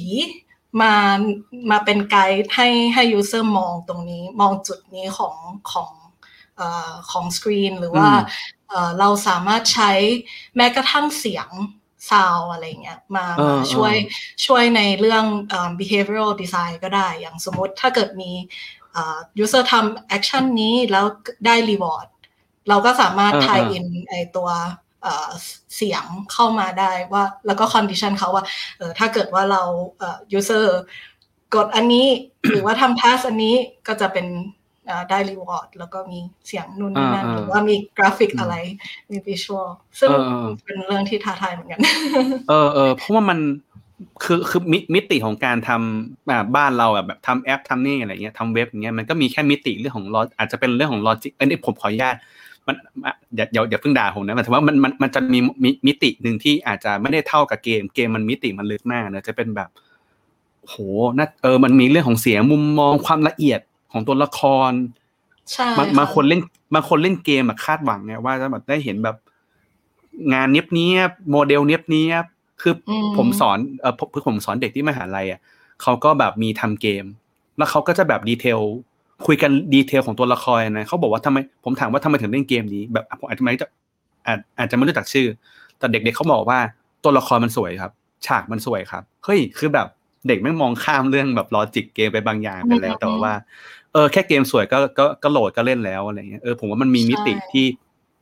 [0.81, 0.95] มา
[1.71, 5.37] มาเป็นไกด์ให้ให้ user มองตรงนี้มองจุดนี้ของ
[5.73, 5.91] ของ
[7.11, 8.09] ของสกรีนหรือว่า
[8.99, 9.93] เราสามารถใช้
[10.57, 11.49] แม้กระทั่งเสียง
[12.11, 13.95] ซาวอะไรเงี้ยมามาช่วย
[14.47, 15.25] ช่วยในเรื่อง
[15.79, 18.33] behavioral design ก็ได้ อย่างสมมติถ้าเกิดมี
[19.43, 21.05] user ทำ action นี้แล้ว
[21.47, 22.07] ได้ reward
[22.69, 24.49] เราก็สามารถ tie in ไอตัว
[25.77, 28.45] เสียงเข้ามาได้ว่าแล้วก็ condition เขาว่า
[28.79, 29.63] เออถ้าเกิดว่าเรา
[30.39, 30.67] user
[31.55, 32.07] กดอันนี้
[32.51, 34.27] หรือว่าทำ task อันนี้ก็จะเป็น
[35.11, 38.55] ได้ reward แล้วก็มีเสียงนู่นนี่นั่นหรือว่ามีกราฟิกอะไร
[39.11, 39.69] มี visual
[39.99, 40.11] ซึ่ง
[40.65, 41.81] เป็นเรื่องที่ท้าทายเหมือนกัน
[42.49, 43.39] เออเออเพราะว่ามัน
[44.25, 44.63] คือคือ
[44.95, 52.17] มิติของการทำแบบบ้านเราแบบทำแอปทำนี่อะไรเงี้ยทำเว็บอย่างเงี้ยมันก็มีแค่มิติเรื่องของลออาจจะเป็นเรื่องของ logic อันนี้ผมขออนุญาต
[52.67, 52.75] มัน
[53.37, 55.39] อย่าอย่าอย่าเพิ่งด่าผมนะหมายถึงว่ามันมันมันจะมี
[55.87, 59.69] มิติหนึ่งที่อาจจะไม่ได้เท่ากับเกม เกมมันมิติมันลึกมากนะจะเป็นแบบ
[60.69, 60.75] โห
[61.19, 63.61] น่าเออมันมีเรื่องของเสียงมุมมองความละเอียด
[63.93, 64.41] ของตัวละค
[64.71, 64.73] ร
[65.53, 66.41] ใช่บางคนเล่น
[66.75, 69.17] บางคนเล่นเกมแบบคาดหวังไงว่าจะแบบได้เห็นแบบ
[70.33, 70.99] งานเนี้ยบเนี้ย
[71.31, 72.15] โมเดลเนี้ยบเนี้ย
[72.61, 72.75] คือ
[73.17, 75.41] ผมสอนเออคือผมสอนเด็กที่มหาลัยอะ
[75.83, 77.05] เขาก็แบบมีทำเกม
[77.59, 78.61] แล้วเขาก็จะแบบ detail
[79.27, 83.69] คุยกันดีเทลของตัวละครนะเขาบอกว่าทำไมผมถามว่าทำไมถึงเล่นเกมนี้แบบผมอาจจะไม่จะ
[84.27, 85.27] อาจอาจจะไม่รู้จักชื่อ
[85.79, 86.59] แต่เด็กๆเขาบอกว่า
[87.05, 87.93] ตัวละครมันสวยครับ
[88.27, 89.87] ฉากมันสวยครับเฮ้ยคือแบบ
[90.29, 93.35] เด็กไม่มองข้ามเรื่องแบบลอจิกเกมไปบางอย่างไปแล้วแต่ว่า
[93.93, 97.67] เออแค่เกมสวยก็ก็ก็โหลดก็เล่นแล้วอะไรเงี้ยเออผมว่ามันมีมิติที่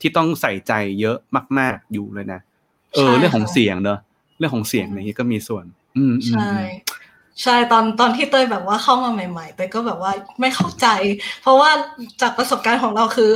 [0.00, 1.16] ที่ต้องใส่ใจเยอะ
[1.58, 2.40] มาก ๆอยู่เลยนะ
[2.94, 3.98] เออเรื่องของเสียงเนอะ
[4.38, 5.64] เรื่องของเสียงอะไรเงี้ยก็มีส่วน
[5.96, 6.50] อืมใช่
[7.42, 10.86] ใช่ตอนตอนที่เตยแบบว่าเข้ามาใหม่ ๆ เตยก็แบบว่าไม่เข้าใจ
[11.42, 11.70] เพราะว่า
[12.20, 13.30] จากประสบการณ์ของเราคือ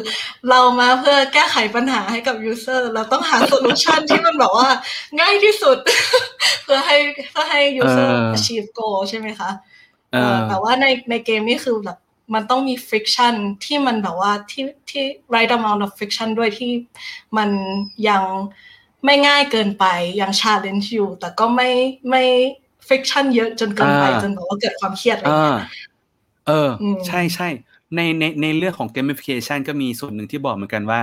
[0.50, 4.68] เรามาเพื่อแก้ไขปัญหาให้กับ user เราต้องหา solution ที่มันแบบว่า
[5.20, 5.78] ง่ายที่สุด
[6.64, 6.96] เพื่อให้
[7.30, 9.50] เพื่อให้ user achieve goal ใช่ไหมคะ
[10.48, 11.98] แต่ว่าในในเกมนี่คือแบบ
[12.34, 13.34] มันต้องมี friction
[13.64, 16.70] ที่มันแบบว่าที่ที่ right amount of friction ด้วยที่
[17.36, 17.50] มัน
[18.08, 18.22] ยัง
[19.04, 19.84] ไม่ง่ายเกินไป
[20.20, 21.70] ยัง challenge อยู่ แต่ก็ไม่
[22.10, 22.22] ไม่
[22.86, 25.66] friction เยอะจนเกินไปจนแบบว่าเกิดความเครียดอะไรเงี้ย
[26.46, 26.70] เออ
[27.06, 27.48] ใช่ใช่
[27.96, 31.00] ในในในเรื่องของ gamification ก็มีส่วนหนึ่งที่บอกเหมือนกันว่า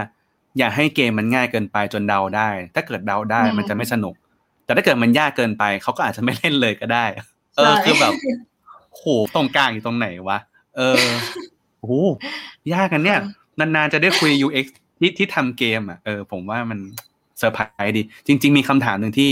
[0.57, 4.15] อย่าให้เกมมันง่ายเกินไปจนเดาได้ ถ้าเกิดเดาได้มันจะไม่สนุก
[4.65, 7.05] แต่ถ้าเกิดมันยากเกินไปเขาก็อาจจะไม่เล่นเลยก็ได้
[7.55, 8.13] เออคือแบบ
[8.95, 9.03] โห
[9.35, 10.37] ตรงกลางอยู่ตรงไหนวะ
[10.77, 11.03] เออ
[11.81, 12.03] โอ้
[12.73, 13.19] ยากกันเนี่ย
[13.59, 14.65] นานๆจะได้คุย UX
[14.99, 16.79] ที่ที่ทำเกมอะเออผมว่ามัน
[17.39, 19.31] เซอร์ไพรส์ดี จริง ๆ มีคำถามหนึ่งที่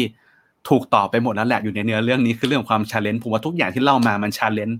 [0.69, 4.79] ถูกตอบไปหมดแล้วแหละอยู่ในเนื้อเรื่องนี้คือเรื่องความ challenge ผมว่าทุกอย่างที่เล่ามามัน challenge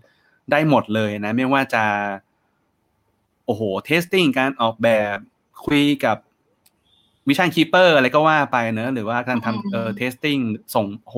[0.52, 1.84] ได้หมดเลยนะ ไม่ว่าจะ
[3.46, 5.18] โอ้โห testing การออกแบบ
[5.66, 6.18] คุยกับ
[7.28, 10.38] vision keeper อะไรก็ว่าไปเนอะหรือว่าการทำเอ่อ testing
[10.76, 11.16] ส่งโห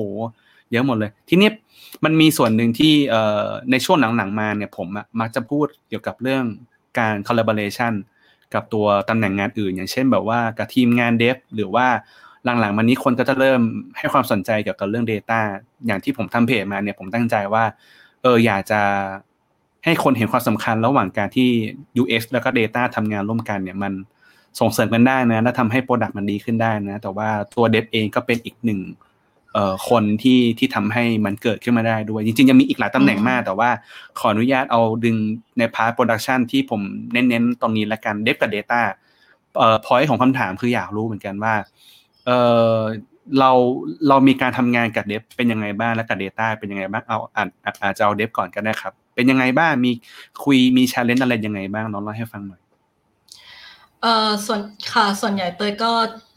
[0.70, 1.50] เยอะหมดเลย ทีนี้
[2.04, 4.88] มันมีส่วนหนึ่งที่เอ่อในช่วงหลังๆมาเนี่ยผม
[5.20, 6.44] มักจะพูดเกี่ยวกับเรื่อง
[6.98, 7.92] การ collaboration
[8.54, 11.86] กับตัวตำแหน่งงานอื่น อย่างเช่นแบบว่ากับทีมงาน dev หรือว่า
[12.44, 13.60] หลังๆมานี้คนก็จะเริ่ม
[13.98, 15.40] ให้ความสนใจเกี่ยวกับเรื่อง Data
[15.86, 17.64] อย่างที่ผมทำเพจมาเนี่ยผมตั้งใจว่า
[18.22, 18.80] เอออยากจะ
[19.84, 21.48] ให้คนเห็นความสำคัญระหว่างการที่
[22.02, 23.92] UX แล้วก็ Data ทำงานร่วมกันเนี่ยมัน
[24.60, 28.80] ส่งเสริมกันได้นะและทำให้ product มันดีขึ้นได้นะ แต่ว่าตัว dev เองก็เป็นอีกหนึ่ง
[29.88, 33.70] คนที่ที่ทำให้มันเกิดขึ้นมาได้ด้วย จริงๆ ยังมีอีกหลายตำแหน่งมาก แต่ว่า
[34.18, 35.16] ขออนุญาตเอาดึง
[35.58, 36.80] ใน part production ที่ผม
[37.12, 38.80] เน้นๆ ตรงนี้ละกัน dev กับ Data
[39.58, 41.54] เอ่อพอยของคำถามคืออยากรู้เหมือนกันว่า
[42.26, 42.38] เอ่
[42.74, 42.76] อ
[43.38, 43.50] เรา
[44.08, 47.48] เรามีการทำงานกับ dev เป็นยังไงบ้างและกับ Data เป็นยังไงบ้างเอาอาจ
[47.82, 49.90] อาจจะเอา dev ก่อนก็ได้ครับ เป็นยังไงบ้างมี
[50.44, 52.60] คุยมี challenge อะไรยังไงบ้างน้องเล่าให้ฟังหน่อย
[54.02, 54.60] เอ่อส่วน
[54.92, 55.92] ค่ะส่วนใหญ่เตยก็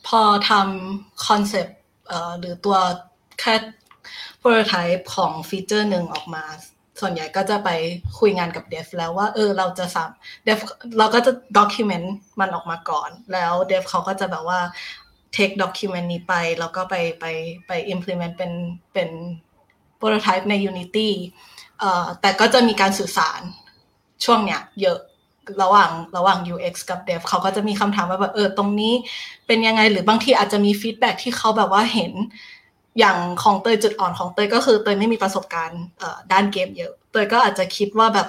[0.08, 1.83] พอทำ concept เอ่อ
[2.40, 2.78] หรือตัว
[3.40, 3.56] แค่
[4.42, 6.44] prototype ของฟีเจอร์หนึ่งออกมา
[7.00, 7.70] ส่วนใหญ่ก็จะไป
[8.20, 10.10] คุยงานกับ Dev แล้วว่า เออเราจะสาม
[10.48, 10.60] Dev
[10.98, 12.08] เราก็จะ document
[12.40, 14.60] มันออกมาก่อน แล้ว Dev เขาก็จะแบบว่า
[15.36, 17.26] take document นี้ไป แล้วก็ไปไป
[17.68, 18.52] ไป implement เป็น
[18.94, 19.10] เป็น
[20.00, 21.10] prototype ใน Unity
[21.80, 23.42] เอ่อแต่ก็จะมีการสื่อสาร
[24.26, 25.00] ช่วงเนี้ยเยอะ
[25.62, 28.94] ระหว่างระหว่าง UX กับ Dev เขาก็จะมีคำถามว่าแบบเออตรงนี้
[29.48, 32.14] เป็นยังไงหรือบางทีอาจจะมี feedback ที่เขาแบบว่าเห็น
[33.00, 35.82] อย่างของเตยจุดอ่อนของเตยก็คือเตยไม่มีประสบการณ์
[36.32, 38.28] ด้านเกมเยอะ เตยก็อาจจะคิดว่าแบบ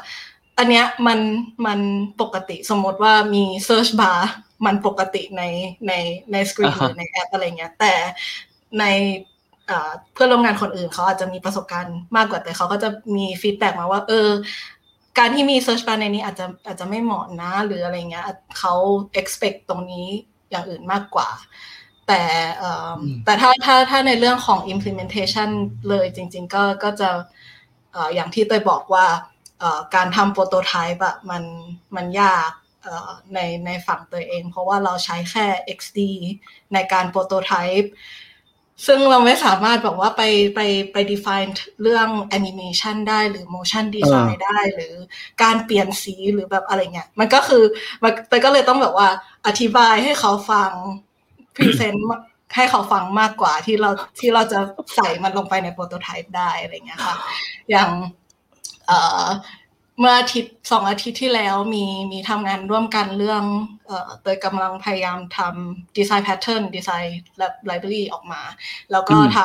[0.58, 1.18] อันเนี้ยมัน
[1.66, 1.80] มัน
[2.20, 4.20] ปกติสมมติว่ามี search bar
[4.66, 5.42] มันปกติใน
[5.86, 5.92] ใน
[6.32, 7.92] ในสกรีนหรือในแอปอะไรเงี้ยแต่
[8.78, 8.84] ใน
[10.12, 14.28] เพื่อนร่วมงานคนอื่นเขาอาจจะมีประสบการณ์มากกว่าแต่เขาก็จะมี feedback มาว่า เออ
[15.18, 18.26] การที่มี search bar ในนี้อาจจะอาจจะไม่เหมาะนะ หรืออะไรเงี้ย
[18.58, 18.74] เขา
[19.20, 20.06] expect ตรงนี้
[20.50, 21.28] อย่างอื่นมากกว่า
[22.06, 22.22] แต่
[23.24, 25.50] แต่ถ้าถ้าถ้าในเรื่องของ implementation
[25.88, 27.10] เลยจริง ๆ ก็ก็จะ
[28.14, 29.06] อย่างที่เตยบอกว่า
[29.94, 31.42] การทำโปรโตไทป์อะมัน
[31.96, 32.50] มันยาก
[33.34, 35.46] ในในฝั่งตัวเอง เพราะว่าเราใช้แค่
[35.78, 35.98] XD
[36.74, 37.90] ในการโปรโตไทป์
[38.86, 40.22] ซึ่งเราไม่สามารถแบบว่าไป
[40.54, 40.60] ไป
[40.92, 41.50] ไป define
[41.82, 44.94] เรื่อง animation ได้หรือ motion design ได้ หรือ
[45.42, 47.64] การเปลี่ยนสีหรือแบบอะไรเงี้ย มันก็คือ
[48.02, 49.08] มันแต่ก็เลยต้องแบบว่า
[49.46, 50.70] อธิบายให้เขาฟัง
[51.56, 51.98] present
[52.56, 54.58] ให้เขาฟังมากกว่าที่เราที่เราจะ
[54.96, 57.14] ใส่มันลงไปใน prototype ได้อะไรเงี้ยค่ะ
[57.70, 57.88] อย่าง
[58.86, 59.24] เอ่อ
[59.98, 63.42] เมื่ออาทิตย์สองอาทิตย์ที่แล้วมีมีทำงานร่วมกันเรื่อง
[63.86, 68.42] เอ่อเตยกำลังพยายามทำ design pattern design library ออกมา
[68.90, 69.38] แล้วก็ท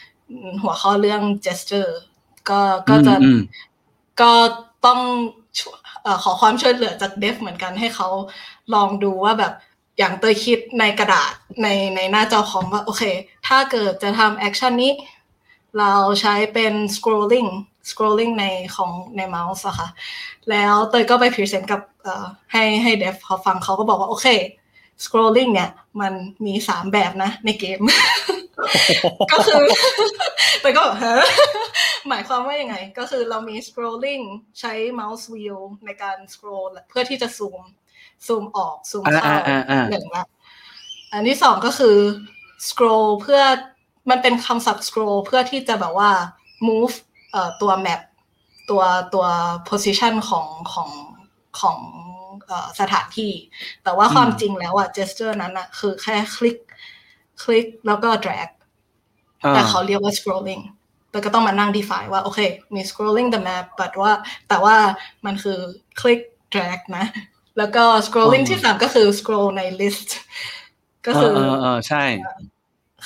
[0.00, 1.92] ำหัวข้อเรื่อง gesture
[2.48, 3.14] ก็ก็จะ
[4.20, 4.32] ก็
[4.86, 5.00] ต้อง
[6.22, 8.08] ขอความช่วยเหลือจาก dev เหมือนกันให้เขา
[8.74, 9.52] ลองดูว่าแบบ
[9.98, 11.32] อย่างเตยคิดในกระดาษ
[11.62, 13.02] ในในหน้าจอคอมว่าโอเค
[13.46, 14.92] ถ้าเกิดจะทำ action นี้
[15.78, 17.50] เราใช้เป็น scrolling
[17.90, 18.44] scrolling ใน
[18.76, 19.88] ของในเมาส์อะค่ะ
[20.50, 21.80] แล้วเตยก็ไป present กับ
[22.52, 24.26] ให้ให้ dev เขาฟังเขาก็บอกว่า โอเค
[25.04, 25.70] scrolling เนี่ย
[26.00, 26.12] มัน
[26.44, 27.80] มีสามแบบนะในเกม
[29.32, 29.62] ก็คือ
[30.60, 31.16] เตยก็แบบเฮ้
[32.08, 34.24] หมายความว่ายังไง ก็คือเรามี scrolling
[34.60, 37.62] ใช้ mouse wheel ในการ scroll เพื่อที่จะซูม
[38.26, 39.34] ซูมออกซูมเข้า
[39.90, 40.24] หนึ่งละ
[41.12, 41.96] อันที่สองก็คือ
[42.68, 43.40] scroll เพื่อ
[44.10, 46.10] มันเป็นคำศัพท์ scroll เพื่อที่จะแบบว่า
[46.68, 46.94] move
[47.34, 48.00] เอ่อตัว map
[48.70, 48.82] ตัว
[49.14, 49.26] ตัว
[49.68, 50.90] position ของของ
[51.60, 51.78] ของ
[52.80, 53.32] สถานที่
[53.84, 56.56] แต่ว่าความจริงแล้วอะ gesture นั้นอะคือแค่คลิก
[57.42, 58.48] คลิกแล้วก็ drag
[59.54, 60.62] แต่เขาเรียกว่า scrolling
[61.10, 62.40] แต่ก็ต้องมานั่ง define ว่า โอเค
[62.74, 64.12] มี scrolling the map แต่ว่า
[64.48, 64.76] แต่ว่า
[65.26, 65.58] มันคือ
[66.00, 66.20] คลิก
[66.54, 67.04] drag นะ
[67.58, 70.10] แล้วก็ scrolling ที่สามก็คือ scroll ใน list
[71.06, 72.02] ก็คือเออใช่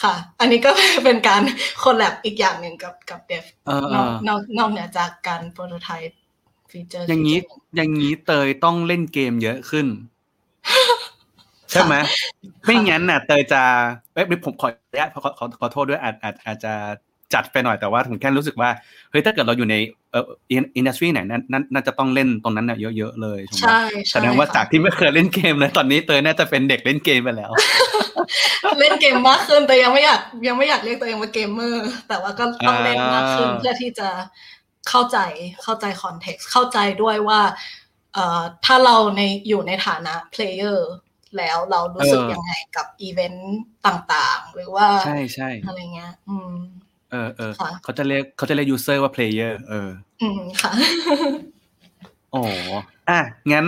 [0.03, 0.71] ค่ะ อันนี้ก็
[1.05, 1.43] เป็นการ
[1.83, 3.45] คนแลบอีกอย่างหนึ่งกับกับเดฟ
[3.95, 6.19] นอกนอกนอกเหนือจากการโปรโตไทป์
[6.71, 7.39] ฟีเจอร์อย่างนี้
[7.77, 9.87] อย่างนี้เตยต้องเล่นเกมเยอะขึ้น
[11.71, 11.95] ใช่ไหม
[12.65, 13.63] ไม่งั้นน่ะ เตยจะ
[14.15, 16.75] เอ้ยผมขออนุญาตขอขอขอโทษด้วยอาจอาจอาจจะ
[17.35, 18.71] จัดไปหน่อยแต่ว่าผมแค่รู้สึกว่า
[19.11, 19.77] เฮ้ยถ้าเกิดเราอยู่ใน
[20.13, 20.25] เอ่อ
[20.77, 23.79] industry ไหนนั้นน่าจะต้องเล่นตรงนั้นน่ะเยอะๆเลยใช่
[24.11, 27.51] แสดงว่าจากที่ไม่เคยเล่นเกมเลยตอนนี้เตยน่าจะเป็นเด็กเล่นเกมไปแล้ว
[28.81, 34.09] เล่นเกมมากขึ้นแต่ยังไม่อยากยังไม่อยากเรียกตัวเองว่าเกมเมอร์แต่ว่าก็ต้องเล่นมากขึ้นเพื่อที่จะ
[34.89, 35.19] เข้าใจ
[35.63, 37.41] เข้าใจ context เข้าใจด้วยว่า
[38.15, 40.91] เอ่อถ้าเราในอยู่ในฐานะ player
[41.37, 46.53] แล้วเรารู้สึกยังไงกับอีเวนต์ต่างๆ หรือว่าใช่ใช่อะไรเงี้ย อืม
[47.11, 47.53] เออเออ
[47.83, 49.89] เขาจะเรียกเขาจะเรียก user ว่า player เออ
[50.23, 50.73] อืมค่ะ
[52.35, 52.45] อ๋อ
[53.09, 53.19] อะ
[53.53, 53.65] งั้น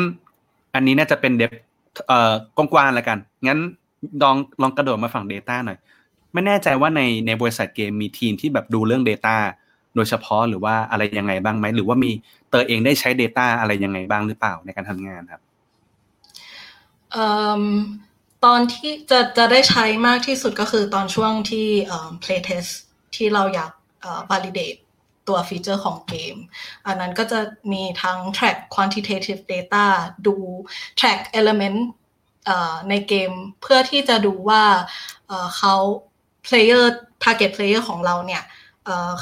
[0.75, 1.53] อันนี้น่าจะเป็น dev
[2.09, 3.59] เอ่อกว้างๆแล้วกัน งั้น
[4.23, 5.79] ลองลองกระโดดมาฝั่ง Data หน่อย
[6.33, 9.37] ไม่แน่ใจว่าในในบริษัทเกมมีทีมที่แบบดูเรื่อง Data
[9.95, 12.11] โดยเฉพาะหรือว่าอะไรยังไงบ้างไหม หรือว่ามี
[12.51, 15.43] เตอเองได้ใช้ Data อะไรยังไงบ้างหรือเปล่าในการทำงานครับ
[18.45, 21.67] ตอนที่จะจะได้ใช้มากที่สุดก็คือตอนช่วงที่
[22.23, 22.71] playtest
[23.17, 23.71] ที่เราอยาก
[24.31, 24.81] validate
[25.29, 26.37] ตัวฟีเจอร์ของเกม
[26.87, 27.41] อันนั้นก็จะ
[27.73, 29.85] มีทั้ง track quantitative data
[30.27, 30.37] ดู
[30.99, 31.79] track element
[32.89, 33.31] ในเกม
[33.63, 34.65] เพื่อที่จะดูว่า
[35.57, 35.75] เขา
[36.47, 36.85] player
[37.23, 38.43] target player ของเราเนี่ย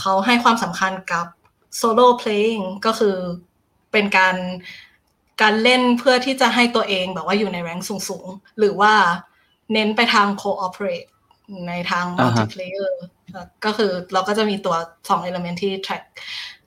[0.01, 1.26] เขาให้ความสำคัญกับ
[1.80, 3.16] solo playing ก็คือ
[3.93, 4.36] เป็นการ
[5.43, 8.95] การเล่นเพื่อที่จะให้ตัวเองแบบว่าอยู่ในแรงสูง ๆ หรือว่า
[9.72, 11.09] เน้นไปทาง cooperate
[11.68, 12.93] ในทางอ่าฮะ multiplayer
[13.64, 14.76] ก็คือเราก็จะมีตัว
[15.09, 16.05] สอง element ที่ track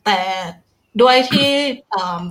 [0.06, 0.20] แต่
[1.02, 1.50] ด้วยที่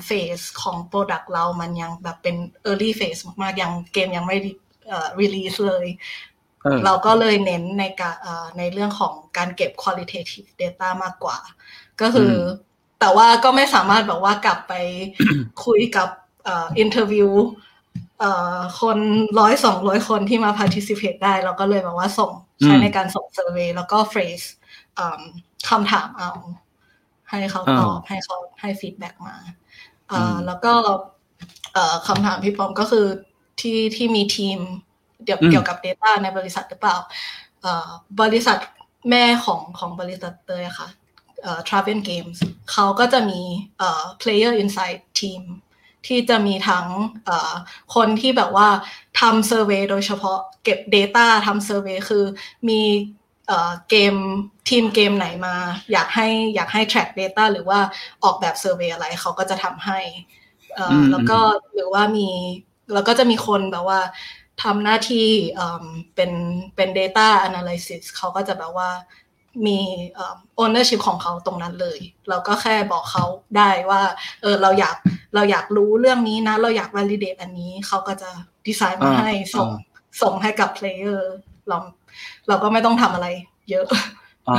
[0.06, 2.36] เฟสของ product เรามันยังแบบเป็น
[2.68, 4.36] early phase มากๆ ยังเกมยังไม่
[4.88, 5.86] เอ่อ release เลย
[6.62, 11.38] เออเราก็เลยเน้นในการเอ่อในเรื่องของการเก็บ qualitative data มากกว่า
[12.00, 12.34] ก็คืออ
[13.00, 14.72] แต่ว่าก็ไม่สามารถแบบว่ากลับไป
[15.64, 16.08] คุยกับ
[16.44, 17.30] เอ่อ interview
[18.20, 18.98] เอ่อคน
[19.38, 22.32] ร้อยสองร้อยคนที่มา participate ได้ เราก็เลยแบบว่าส่ง
[22.64, 24.46] ใช้อืมในการส่ง survey แล้วก็ phrase
[24.96, 25.20] เอิ่ม
[25.68, 26.30] คำถามเอา
[27.28, 29.36] ให้เขาตอบให้เขาให้ feedback มา
[30.08, 30.72] เอ่ออมแล้วก็
[31.72, 33.06] เอ่อคำถามพี่ปอมก็คือ
[33.60, 34.58] ที่ที่มีทีม
[35.24, 36.96] เกี่ยวอืมเกี่ยวกับ Data ในบริษัทหรือเปล่า
[37.60, 37.88] เอ่อ
[38.20, 38.58] บริษัท
[39.10, 40.88] แม่ของของบริษัทเตยอะค่ะ
[41.42, 42.38] เอ่อ Travel Games
[42.72, 43.40] เขาก็จะมี
[43.78, 45.42] เอ่อ Player Insight Team
[46.06, 46.86] ที่จะมีทั้ง
[47.26, 47.52] เอ่อ
[47.94, 48.68] คนที่แบบว่า
[49.20, 52.24] ทำเซอร์เวยโดยเฉพาะเก็บ Data ทำเซอร์เวยคือ
[52.68, 52.80] มี
[53.46, 54.14] เอ่อเกม
[54.68, 55.54] ทีมเกมไหนมา
[55.92, 57.80] อยากให้อยากให้ track data หรือว่า
[58.24, 59.98] ออกแบบเซอร์เวยอะไรเขาก็จะทำให้
[60.74, 61.38] เอ่ออมแล้วก็
[61.74, 62.28] หรือว่ามี
[62.92, 64.00] แล้วก็จะมีคนแบบว่า
[64.62, 65.84] ทำหน้าที่เอิ่ม
[66.14, 66.32] เป็น
[66.76, 68.90] เป็น data analysis เขาก็จะแบบว่า
[69.66, 69.78] มี
[70.14, 71.98] เอ่อ ownership ของเขาตรงนั้นเลย
[72.28, 73.24] เราก็แค่บอกเขา
[73.56, 74.00] ได้ว่า
[74.42, 74.96] เออเราอยาก
[75.34, 78.30] เราอยากรู้เรื่องนี้นะ เราอยาก validate อันนี้เขาก็จะ
[78.66, 79.78] ดีไซน์มาอ่าให้ส่งอ่า
[80.22, 81.20] ส่งให้กับ player
[81.68, 81.78] เรา
[82.48, 83.26] เราก็ไม่ต้องทำอะไร
[83.70, 83.86] เยอะ
[84.48, 84.56] อ๋อ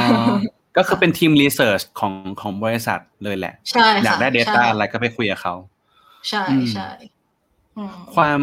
[0.78, 5.56] ก็คือเป็นทีม research ของของบริษัทเลยแหละใช่ค่ะอยากได้ Data ใช่อะไรก็ไปคุยกับเขา
[6.30, 6.90] ใช่อืมใช่
[7.78, 8.40] อืมความ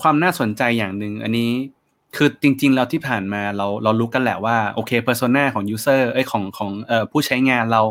[0.00, 1.50] ความน่าสนใจอย่างหนึ่งอันนี้
[2.16, 7.82] คือจริงๆเราที่ผ่านมาเราเรารู้กันแหละว่าโอเค persona ของ user เอ้ยของของเอ่อผู้ใช้งานเรา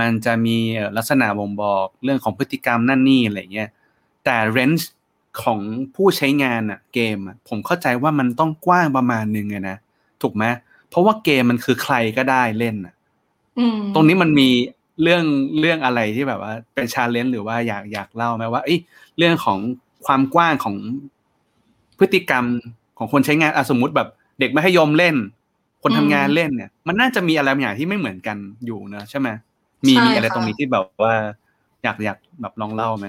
[0.00, 3.70] มันจะมีเอ่อลักษณะบ่งบอกเรื่องของพฤติกรรมนั่นนี่อะไรเงี้ย
[4.24, 4.90] แต่ range
[5.42, 5.60] ของ
[5.94, 9.78] ผู้ใช้งานอะเกมอะผมเข้าใจว่ามันต้องกว้างประมาณหนึ่งไงนะ
[10.22, 10.44] ถูกไหม
[10.88, 12.94] เพราะว่าเกมมันคือใครก็ได้เล่นอะ
[13.58, 14.48] อืมตรงนี้มันมี
[15.02, 15.24] เรื่อง
[15.60, 18.78] เรื่องอะไรที่แบบว่าเป็นชาเลนจ์หรือว่าอยากอยากเล่าไหมว่าเอ้ย
[19.18, 19.58] เรื่องของ
[20.06, 20.76] ความกว้างของ
[21.98, 22.44] พฤติกรรม
[22.98, 24.08] ของคนใช้งานอะสมมติแบบ
[24.40, 25.16] เด็กมัธยมเล่น
[25.82, 28.36] คนทำงานเล่นเนี่ย มันน่าจะมีอะไรบางอย่างที่ไม่เหมือนกัน
[28.66, 29.28] อยู่เนอะใช่ไหม
[29.86, 31.14] มีมีอะไรตรงนี้ที่แบบว่า
[31.82, 33.06] อยากอยากแบบลองเล่าไหม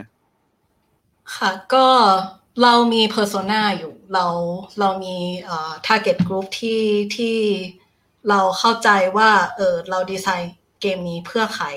[1.35, 1.87] ค่ะ ก็
[2.61, 4.25] เรามี persona อยู่ เรา
[4.79, 6.81] เรามีเอ่อ target group ที่
[7.15, 7.37] ที่
[8.29, 11.67] เราเข้าใจว่า เออเราดีไซน์เกมนี้เพื่อใคร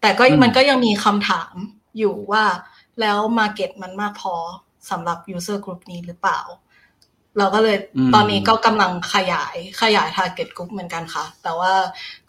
[0.00, 1.54] แต่ก็อืมมันก็ยังมีคำถาม
[1.98, 2.44] อยู่ว่า
[3.00, 4.34] แล้ว market มันมากพอ
[4.90, 6.40] สำหรับ user group นี้หรือเปล่า
[7.38, 11.72] เราก็เลยอืมตอนนี้ก็กำลังขยายขยาย target group เหมือนกันค่ะ แต่ว่า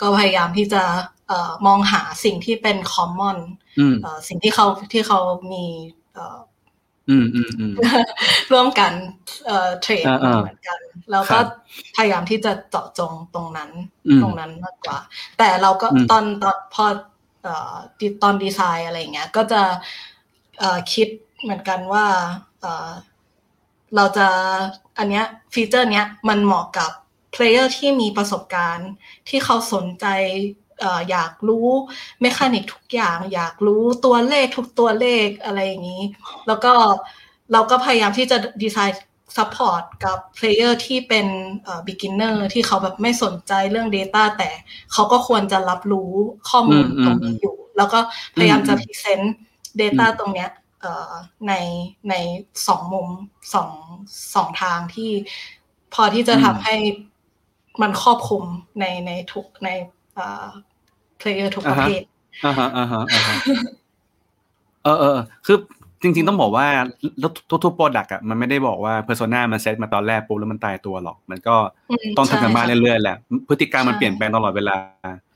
[0.02, 0.84] ก็พยายามที่จะ
[1.28, 3.38] เอ่อมองหาสิ่งที่เป็น common
[3.80, 5.20] อืมเอ่อสิ่งที่เขาที่เขา
[5.52, 5.66] มี
[6.14, 6.38] เอ่อ
[7.10, 7.74] อืมอืมอืม
[8.52, 8.92] ร่วมกัน
[9.46, 10.80] เอ่อเทรดอ่าๆเหมือนกัน
[11.12, 11.46] แล้วครัก็บ
[11.98, 13.70] พยายามที่จะเจาะจงตรงนั้น
[14.08, 14.98] อืมตรงนั้นมากกว่า
[15.38, 16.86] แต่เราก็อืมตอนตอนพอ
[17.44, 19.62] เอ่อดีตอนดีไซน์อะไรอย่างเงี้ย ก็จะ
[20.60, 21.08] เอ่อคิด
[21.42, 22.06] เหมือนกันว่า
[22.62, 22.90] เอ่อ
[23.96, 24.28] เราจะ
[24.98, 26.92] อันเนี้ยfeature เนี้ยมันเหมาะกับ
[27.32, 28.90] player ที่มีประสบการณ์
[29.30, 30.06] ที่เขาสนใจ
[30.80, 31.68] เอ่ออยากรู้
[32.22, 36.04] mechanic ทุกอย่าง อยากรู้ตัวเลขทุกตัวเลขอะไรอย่างนี้
[36.48, 36.74] แล้วก็
[37.52, 41.28] เราก็พยายามที่จะ design support กับ player ที่เป็น
[41.64, 44.50] เอ่อ beginner ที่เขาแบบไม่สนใจเรื่อง Data แต่
[44.94, 46.12] เขาก็ควรจะรับรู้
[46.50, 48.00] ข้อมูลอืมตรงนี้อยู่ แล้วก็
[48.38, 49.34] พยายามจะอืม present
[49.82, 50.57] Data อืมตรงเนี้ยเอ่อ
[51.48, 51.54] ใน
[52.10, 52.14] ใน
[52.68, 53.10] สองมุม
[53.54, 53.72] สอง
[54.36, 55.12] สองทางที่
[55.94, 56.76] พอที่จะทำให้
[57.82, 58.44] มันครอบคลุม
[58.80, 59.70] ในในทุกใน
[60.16, 60.46] เอ่อ
[61.20, 62.02] player ทุกประเภท
[62.46, 63.36] อ่าฮะอ่าฮะอ่าฮะ
[64.84, 65.58] เออเออคือ
[66.02, 66.68] จริง ๆ ต้องบอกว่า
[67.64, 71.56] ทุกๆโปรดักต์อะมันไม่ได้บอกว่า persona มันเซตมาตอนแรกปุ๊บแล้วมันตายตัวหรอก มันก็
[71.90, 73.18] อืมต้องทำกันบ้านใช่ค่ะเรื่อยๆแหละ
[73.48, 74.76] พฤติกรรมมันใช่เปลี่ยนแปลงตลอดเวลา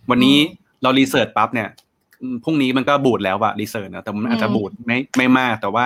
[0.09, 1.90] วันนี้อืมเรา research ปั๊บเนี่ยอืม
[2.43, 5.85] พรุ่งนี้มันก็บูดแล้วอะ research นะแต่มันอาจจะอืมบูดไม่ไม่มาก แต่ว่า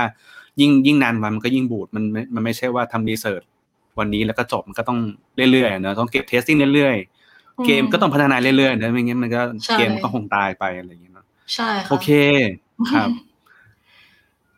[0.61, 3.41] ยิ่งยิ่งนานวันมันก็ยิ่งบูดมันไม่มันไม่ใช่ว่าทำ research
[3.99, 4.99] วันนี้แล้วก็จบมันก็ต้อง
[5.51, 12.09] เรื่อยๆเนอะต้องเก็บ testing เรื่อยๆ เกมก็ต้องพัฒนาเรื่อยๆนะไม่งั้นมันก็ใช่เกมก็คงตายไปอะไรอย่างเงี้ยเนอะใช่ค่ะโอเค
[12.93, 13.09] ครับ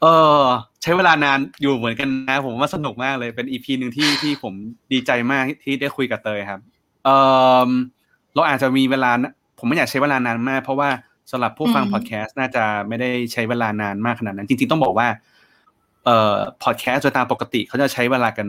[0.01, 0.05] เอ
[0.39, 0.43] อ
[0.81, 4.53] ใช้เวลานานอยู่เหมือนกันนะ ผมว่าสนุกมากเลยเป็น EP หนึ่งที่ที่ผม
[4.91, 6.59] ดีใจมากที่ได้คุยกับเตยครับ
[7.05, 7.09] เอ
[7.67, 7.69] อ
[8.33, 10.89] เราอาจจะมีเวลานะผมไม่อยากใช้เวลานานมาก เพราะว่า
[11.31, 15.07] สำหรับผู้ฟังอืมพอดแคสต์น่าจะไม่ได้ใช้เวลานานมากขนาดนั้น จริงๆต้องบอกว่า
[16.05, 18.47] เอ่อพอดแคสต์โดยตามปกติเขาจะใช้เวลากัน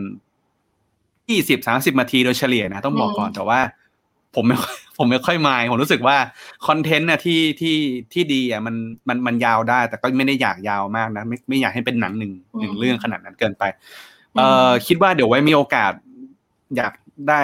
[1.29, 3.59] ยี่สิบสามสิบนาทีโดยเฉลี่ยนะ ต้องบอกก่อนแต่ว่า
[4.35, 6.17] ผมไม่ค่อยผมไม่ค่อยมายผมรู้สึกว่า
[6.67, 7.77] คอนเทนต์นะที่ที่
[8.13, 8.75] ที่ดีอะมัน
[9.07, 13.63] มันมันยาวได้ แต่ก็ไม่ได้อยากยาวมากนะ ไม่ไม่อยากให้เป็นหนังหนึ่งหนึ่งเรื่องขนาดนั้นเกินไป
[14.37, 15.91] เอ่อคิดว่าเดี๋ยวไว้มีโอกาส
[16.77, 16.93] อยาก
[17.29, 17.41] ได้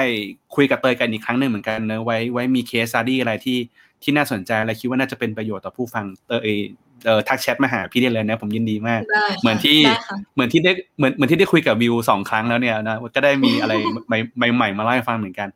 [0.56, 3.58] คุยกับเตยกันอีกครั้งหนึ่งเหมือนกันเนอะไว้ไว้มี case study อะไรที่
[4.04, 6.58] ที่น่าสนใจอะไรคิดว่าน่าจะเป็นประโยชน์ต่อผู้ฟังเตย
[7.06, 13.74] เออทักแชทมาหาพี่ได้เลยนะผมยินดีมากได้ค่ะเหมือนที่ได้ค่ะเหมือนที่ได้เหมือนเหมือนที่ได้คุยกับวิวสองครั้งแล้วเนี่ยนะก็ได้มีอะไร
[14.08, 15.50] ใหม่ใหม่ๆมาเล่าให้ฟังเหมือนกัน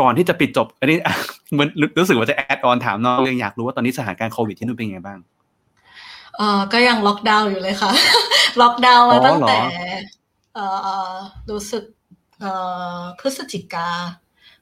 [0.00, 0.98] ก่อนที่จะปิดจบอันนี้
[1.52, 1.68] เหมือน
[1.98, 5.18] รู้สึกว่าจะ add on ถามน้องยังอยากรู้ว่าตอนนี้สถานการณ์โควิดที่นู่นเป็นยังไงบ้าง
[6.36, 7.90] เออก็ยังล็อกดาวน์อยู่เลยค่ะ
[8.60, 9.58] ล็อกดาวน์มาอ๋อตั้งเหรอแต่
[10.54, 11.14] เออเอ่อ
[11.50, 11.84] รู้สึก
[12.40, 12.46] เอ
[12.98, 13.88] อพฤศจิกา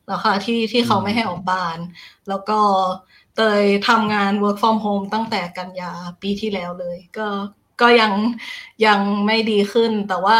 [0.07, 1.79] แล้วค่ะที่ที่เขาไม่ให้ออกบ้าน
[2.29, 2.59] แล้วก็
[3.37, 5.93] เตยทำงาน work from home ตั้งแต่กันยา
[6.23, 7.29] ปีที่แล้วเลย ก็
[7.81, 8.13] ก็ยัง
[8.87, 10.39] ยังไม่ดีขึ้น แต่ว่า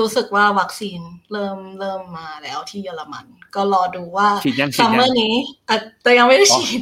[0.00, 1.00] รู้สึกว่าวัคซีน
[1.32, 5.34] เริ่มเริ่มมาแล้วที่เยอรมัน ก็รอดูว่าฉีดยังฉีซัดมยังเมอร์นี้
[5.68, 6.80] อะแต่ยังไม่ได้ฉีด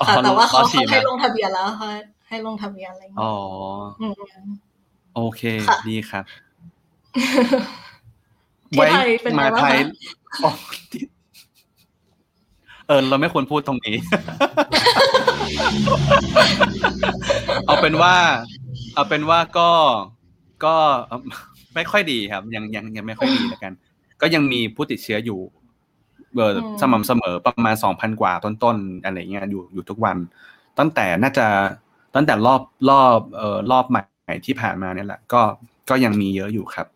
[0.00, 1.92] อ๋อค่ะแต่ว่าเขาอ๋อฉีเขาดให้นะลงทะเบียนแล้วค่ะ
[2.28, 3.32] ให้ลงทะเบียนอะไรอย่างเงี้อ๋ย
[4.00, 4.04] อ
[4.46, 4.48] ม
[5.16, 6.24] โอเคค่ะดีครับ
[8.72, 10.52] ที่ไทยเป็นไงมาบ้างไทยคะอ๋อ
[10.92, 11.02] ที่
[12.88, 13.96] เออ เราไม่ควรพูดตรงนี้
[17.66, 18.14] เอาเป็นว่า
[18.94, 19.70] เอาเป็นว่าก็
[20.64, 20.74] ก็
[21.06, 21.20] เอ่อ
[21.74, 23.72] ไม่ค่อยดีครับ ยังยังยังไม่ค่อยดีแล้วกัน
[24.20, 25.40] ก็ยังมีผู้ติดเชื้ออยู่
[26.36, 30.16] เออสม่ำเสมอประมาณสองพันกว่าต้นๆอะไรเงี้ยอยู่อยู่ทุกวัน
[30.78, 31.46] ตั้งแต่น่าจะ
[32.14, 34.02] ตั้งแต่รอบรอบเอ่อรอบใหม่
[34.46, 35.42] ที่ผ่านมาเนี่ยแหละ ก็
[35.90, 36.86] ก็ยังมีเยอะอยู่ครับ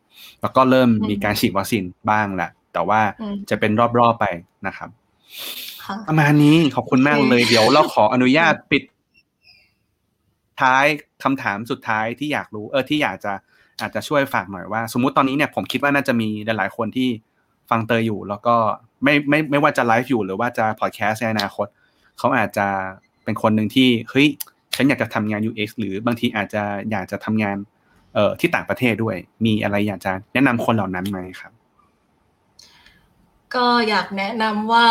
[0.41, 4.27] แล้วก็เริ่มมีการฉีดวัคซีนบ้างแหละแต่ว่าอืมจะเป็นรอบๆไป
[4.67, 5.70] นะครับค่ะ
[6.09, 8.83] ประมาณนี้ขอบคุณมากโอเคเลยเดี๋ยวเราขออนุญาตปิด
[10.61, 10.85] ท้าย
[11.25, 13.33] คำถามสุดท้ายที่อยากรู้ เออที่อยากจะ
[13.81, 17.09] อาจจะช่วยฝากหน่อยว่า สมมุติตอนนี้เนี่ยผมคิดว่าน่าจะมีหลาย ๆ คนที่
[17.71, 18.57] ฟังเตยอยู่ แล้วก็
[19.05, 21.67] ไม่ไม่ไม่ว่าจะไลฟ์อยู่หรือว่าจะพอดแคสต์ในอนาคต
[22.19, 22.67] เขาอาจจะ
[23.25, 24.29] เป็นคนหนึ่งที่เฮ้ย
[24.77, 27.57] ฉันอยากจะทำงาน UX หรือบางทีอาจจะอยากจะทำงาน
[28.15, 31.53] เอ่อที่ต่างประเทศด้วย มีอะไรอยากจะแนะนำคนเหล่านั้นไหมครับ
[33.55, 34.87] ก็อยากแนะนำว่า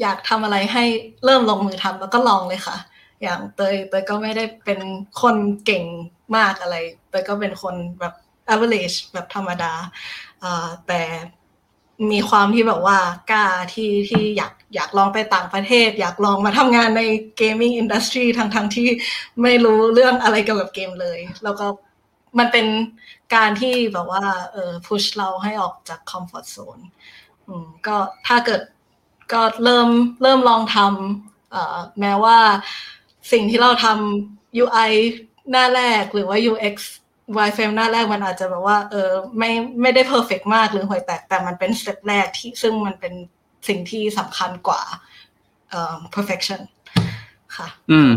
[0.00, 0.84] อยากทำอะไรให้
[1.24, 2.76] เริ่มลงมือทำแล้วก็ลองเลยค่ะ
[3.22, 4.80] อย่างเตยเตยก็ไม่ได้เป็น
[5.22, 5.84] คนเก่ง
[6.36, 6.76] มากอะไร
[7.10, 8.14] เตยก็เป็นคนแบบ
[8.52, 9.72] average แบบธรรมดา
[10.86, 11.00] แต่
[12.12, 12.98] มีความที่แบบว่า
[13.30, 17.02] กล้าที่ที่อยากอยากลองไปต่างประเทศ อยากลองมาทำงานใน
[17.40, 18.88] gaming industry ทั้งทั้งที่
[19.42, 21.66] ไม่รู้เรื่องอะไรเกี่ยวกับเกมเลย แล้วก็
[22.38, 22.66] มันเป็น
[23.34, 26.82] การที่แบบว่าเออ push เราให้ออกจาก comfort zone
[27.46, 28.60] อืมก็ถ้าเกิด
[29.32, 29.88] ก็เริ่ม
[30.22, 32.38] เริ่มลองทำเอ่อแม้ว่า
[33.32, 34.90] สิ่งที่เราทำ UI
[35.50, 36.74] หน้าแรกหรือว่า UX
[37.36, 39.50] wireframe หน้าแรกมันอาจจะแบบว่า เออไม่
[39.80, 43.14] ไม่ได้ perfect มากหรือห่วยแตก แต่มันเป็นสเต็ปแรกที่ซึ่งมันเป็น
[43.68, 44.82] สิ่งที่สำคัญกว่า
[45.70, 46.60] เอ่อ perfection
[47.56, 48.12] ค่ะ อืม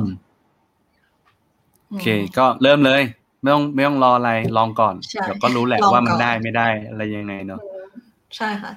[1.87, 3.01] โอเค ก็เริ่มเลย
[3.41, 7.59] ไม่ต้องไม่ต้องรออะไรลองก่อนใช่เดี๋ยวก็รู้แหละลองว่ามันก่อนได้ไม่ได้อะไรยังไงเนาะ
[8.35, 8.71] ใช่ค่ะ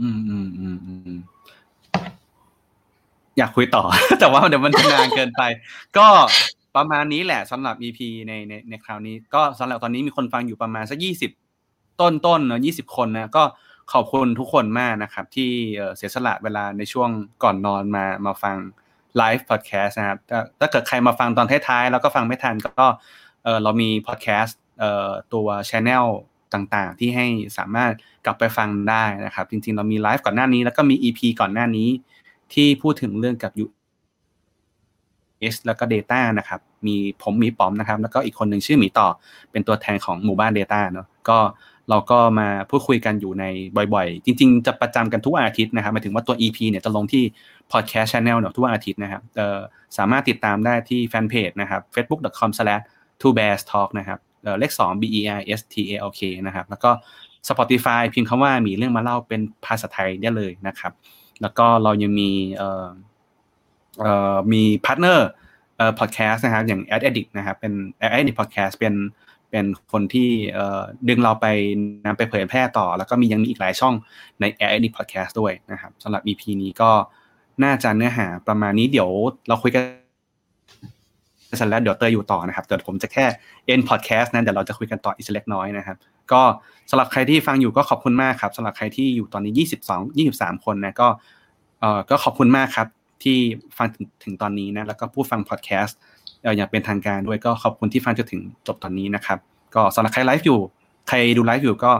[0.00, 1.18] อืมอืมอืมอืม
[3.38, 3.82] อยากคุยต่อ
[4.20, 5.42] แต่ว่าเดี๋ยวมันนานเกินไป
[5.98, 6.06] ก็
[6.76, 11.30] ประมาณนี้แหละสำหรับ EP ในในในคราวนี้ ก็สำหรับตอนนี้มีคนฟังอยู่ประมาณสักยี่สิบ
[12.00, 13.44] ต้นต้นเนาะยี่สิบคนนะก็
[13.92, 15.50] ขอบคุณทุกคนมากนะครับ ที่
[15.96, 17.10] เสียสละเวลาในช่วง
[17.42, 18.56] ก่อนนอนมามาฟัง
[19.16, 20.18] ไลฟ์พอดแคสต์นะครับ
[20.60, 22.86] ถ้าเกิดใครมาฟังตอนท้ายๆ แล้วก็ฟังไม่ทันก็
[23.44, 26.06] เออเรามีพอดแคสต์เอ่อตัวช anel
[26.54, 27.26] ต่างๆ ที่ให้
[27.58, 27.92] สามารถ
[28.24, 31.88] กลับไปฟังได้นะครับ จริงๆ เรามีไลฟ์ก่อนหน้านี้ แล้วก็มี EP ก่อนหน้านี้
[32.54, 39.08] ที่พูดถึงเรื่องกับ US แล้วก็ Data นะครับ มีผมมีป๋อมนะครับ แล้วก็อีกคนหนึ่งชื่อหมีต่อ
[39.50, 41.38] เป็นตัวแทนของหมู่บ้าน Data เนอะก็
[41.90, 43.44] เราก็มาพูดคุยกันอยู่ใน
[43.94, 47.24] บ่อยๆ จริง ๆ จะประจำกันทุกวันอาทิตย์นะครับหมายถึงว่าตัว EP เนี่ยจะลงที่
[47.72, 49.58] Podcast Channel เนอะทุกวันอาทิตย์นะครับเอ่อ
[49.96, 56.90] สามารถติดตามได้ที่แฟนเพจนะครับ facebook.com/twobearstalk นะครับเอ่อเลข2 b e r s t a l k นะครับ แล้วก็
[57.48, 60.92] Spotify พิมพ์คำว่ามีเรื่องมาเล่าเป็นภาษาไทยได้เลยนะครับ
[61.42, 62.86] แล้วก็เรายังมีเอ่อ
[64.00, 65.28] เอ่อมี partner
[65.76, 67.72] เอ่อพอดแคสต์นะครับอย่าง Ad Addict นะครับเป็น
[68.02, 68.94] Ad Addict Podcast เป็น
[69.50, 71.46] เป็นคนที่เอ่อดึงเราไป
[72.06, 73.94] นำไปเผยแพร่ต่อ แล้วก็มียังมีอีกหลายช่อง
[74.40, 76.90] ใน Ad Addict Podcast ด้วยนะครับสำหรับ EP นี้ก็
[77.64, 79.10] น่าจะเนื้อหาประมาณนี้เดี๋ยว
[79.48, 79.82] เราคุยกัน
[81.60, 83.24] สร็จแล้วเดี๋ยวเตยอยู่ต่อนะครับเดี๋ยวผมจะแค่
[83.72, 85.96] end podcast นะเดี๋ยวเราจะคุยกันต่ออีกสักเล็กน้อยนะครับ
[86.32, 86.42] ก็
[86.90, 91.08] สำหรับใครที่ฟังอยู่ก็ขอบคุณมากครับสำหรับใครที่อยู่ตอนนี้ 22 23 คนนะก็
[91.80, 92.88] เอ่อก็ขอบคุณมากครับ
[93.22, 93.36] ที่
[93.78, 93.86] ฟัง
[94.24, 95.98] ถึงตอนนี้นะแล้วก็ผู้ฟังพอดแคสต์
[96.56, 99.38] อย่างเป็นทางการด้วยก็ขอบคุณที่ฟังจนถึงจบตอนนี้นะครับ
[99.74, 100.60] ก็สำหรับใครไลฟ์อยู่
[101.08, 101.92] ใครดูไลฟ์อยู่ก็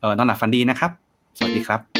[0.00, 0.90] เออนอนหลับฝันดีนะครับ
[1.38, 1.93] สวัสดีครับ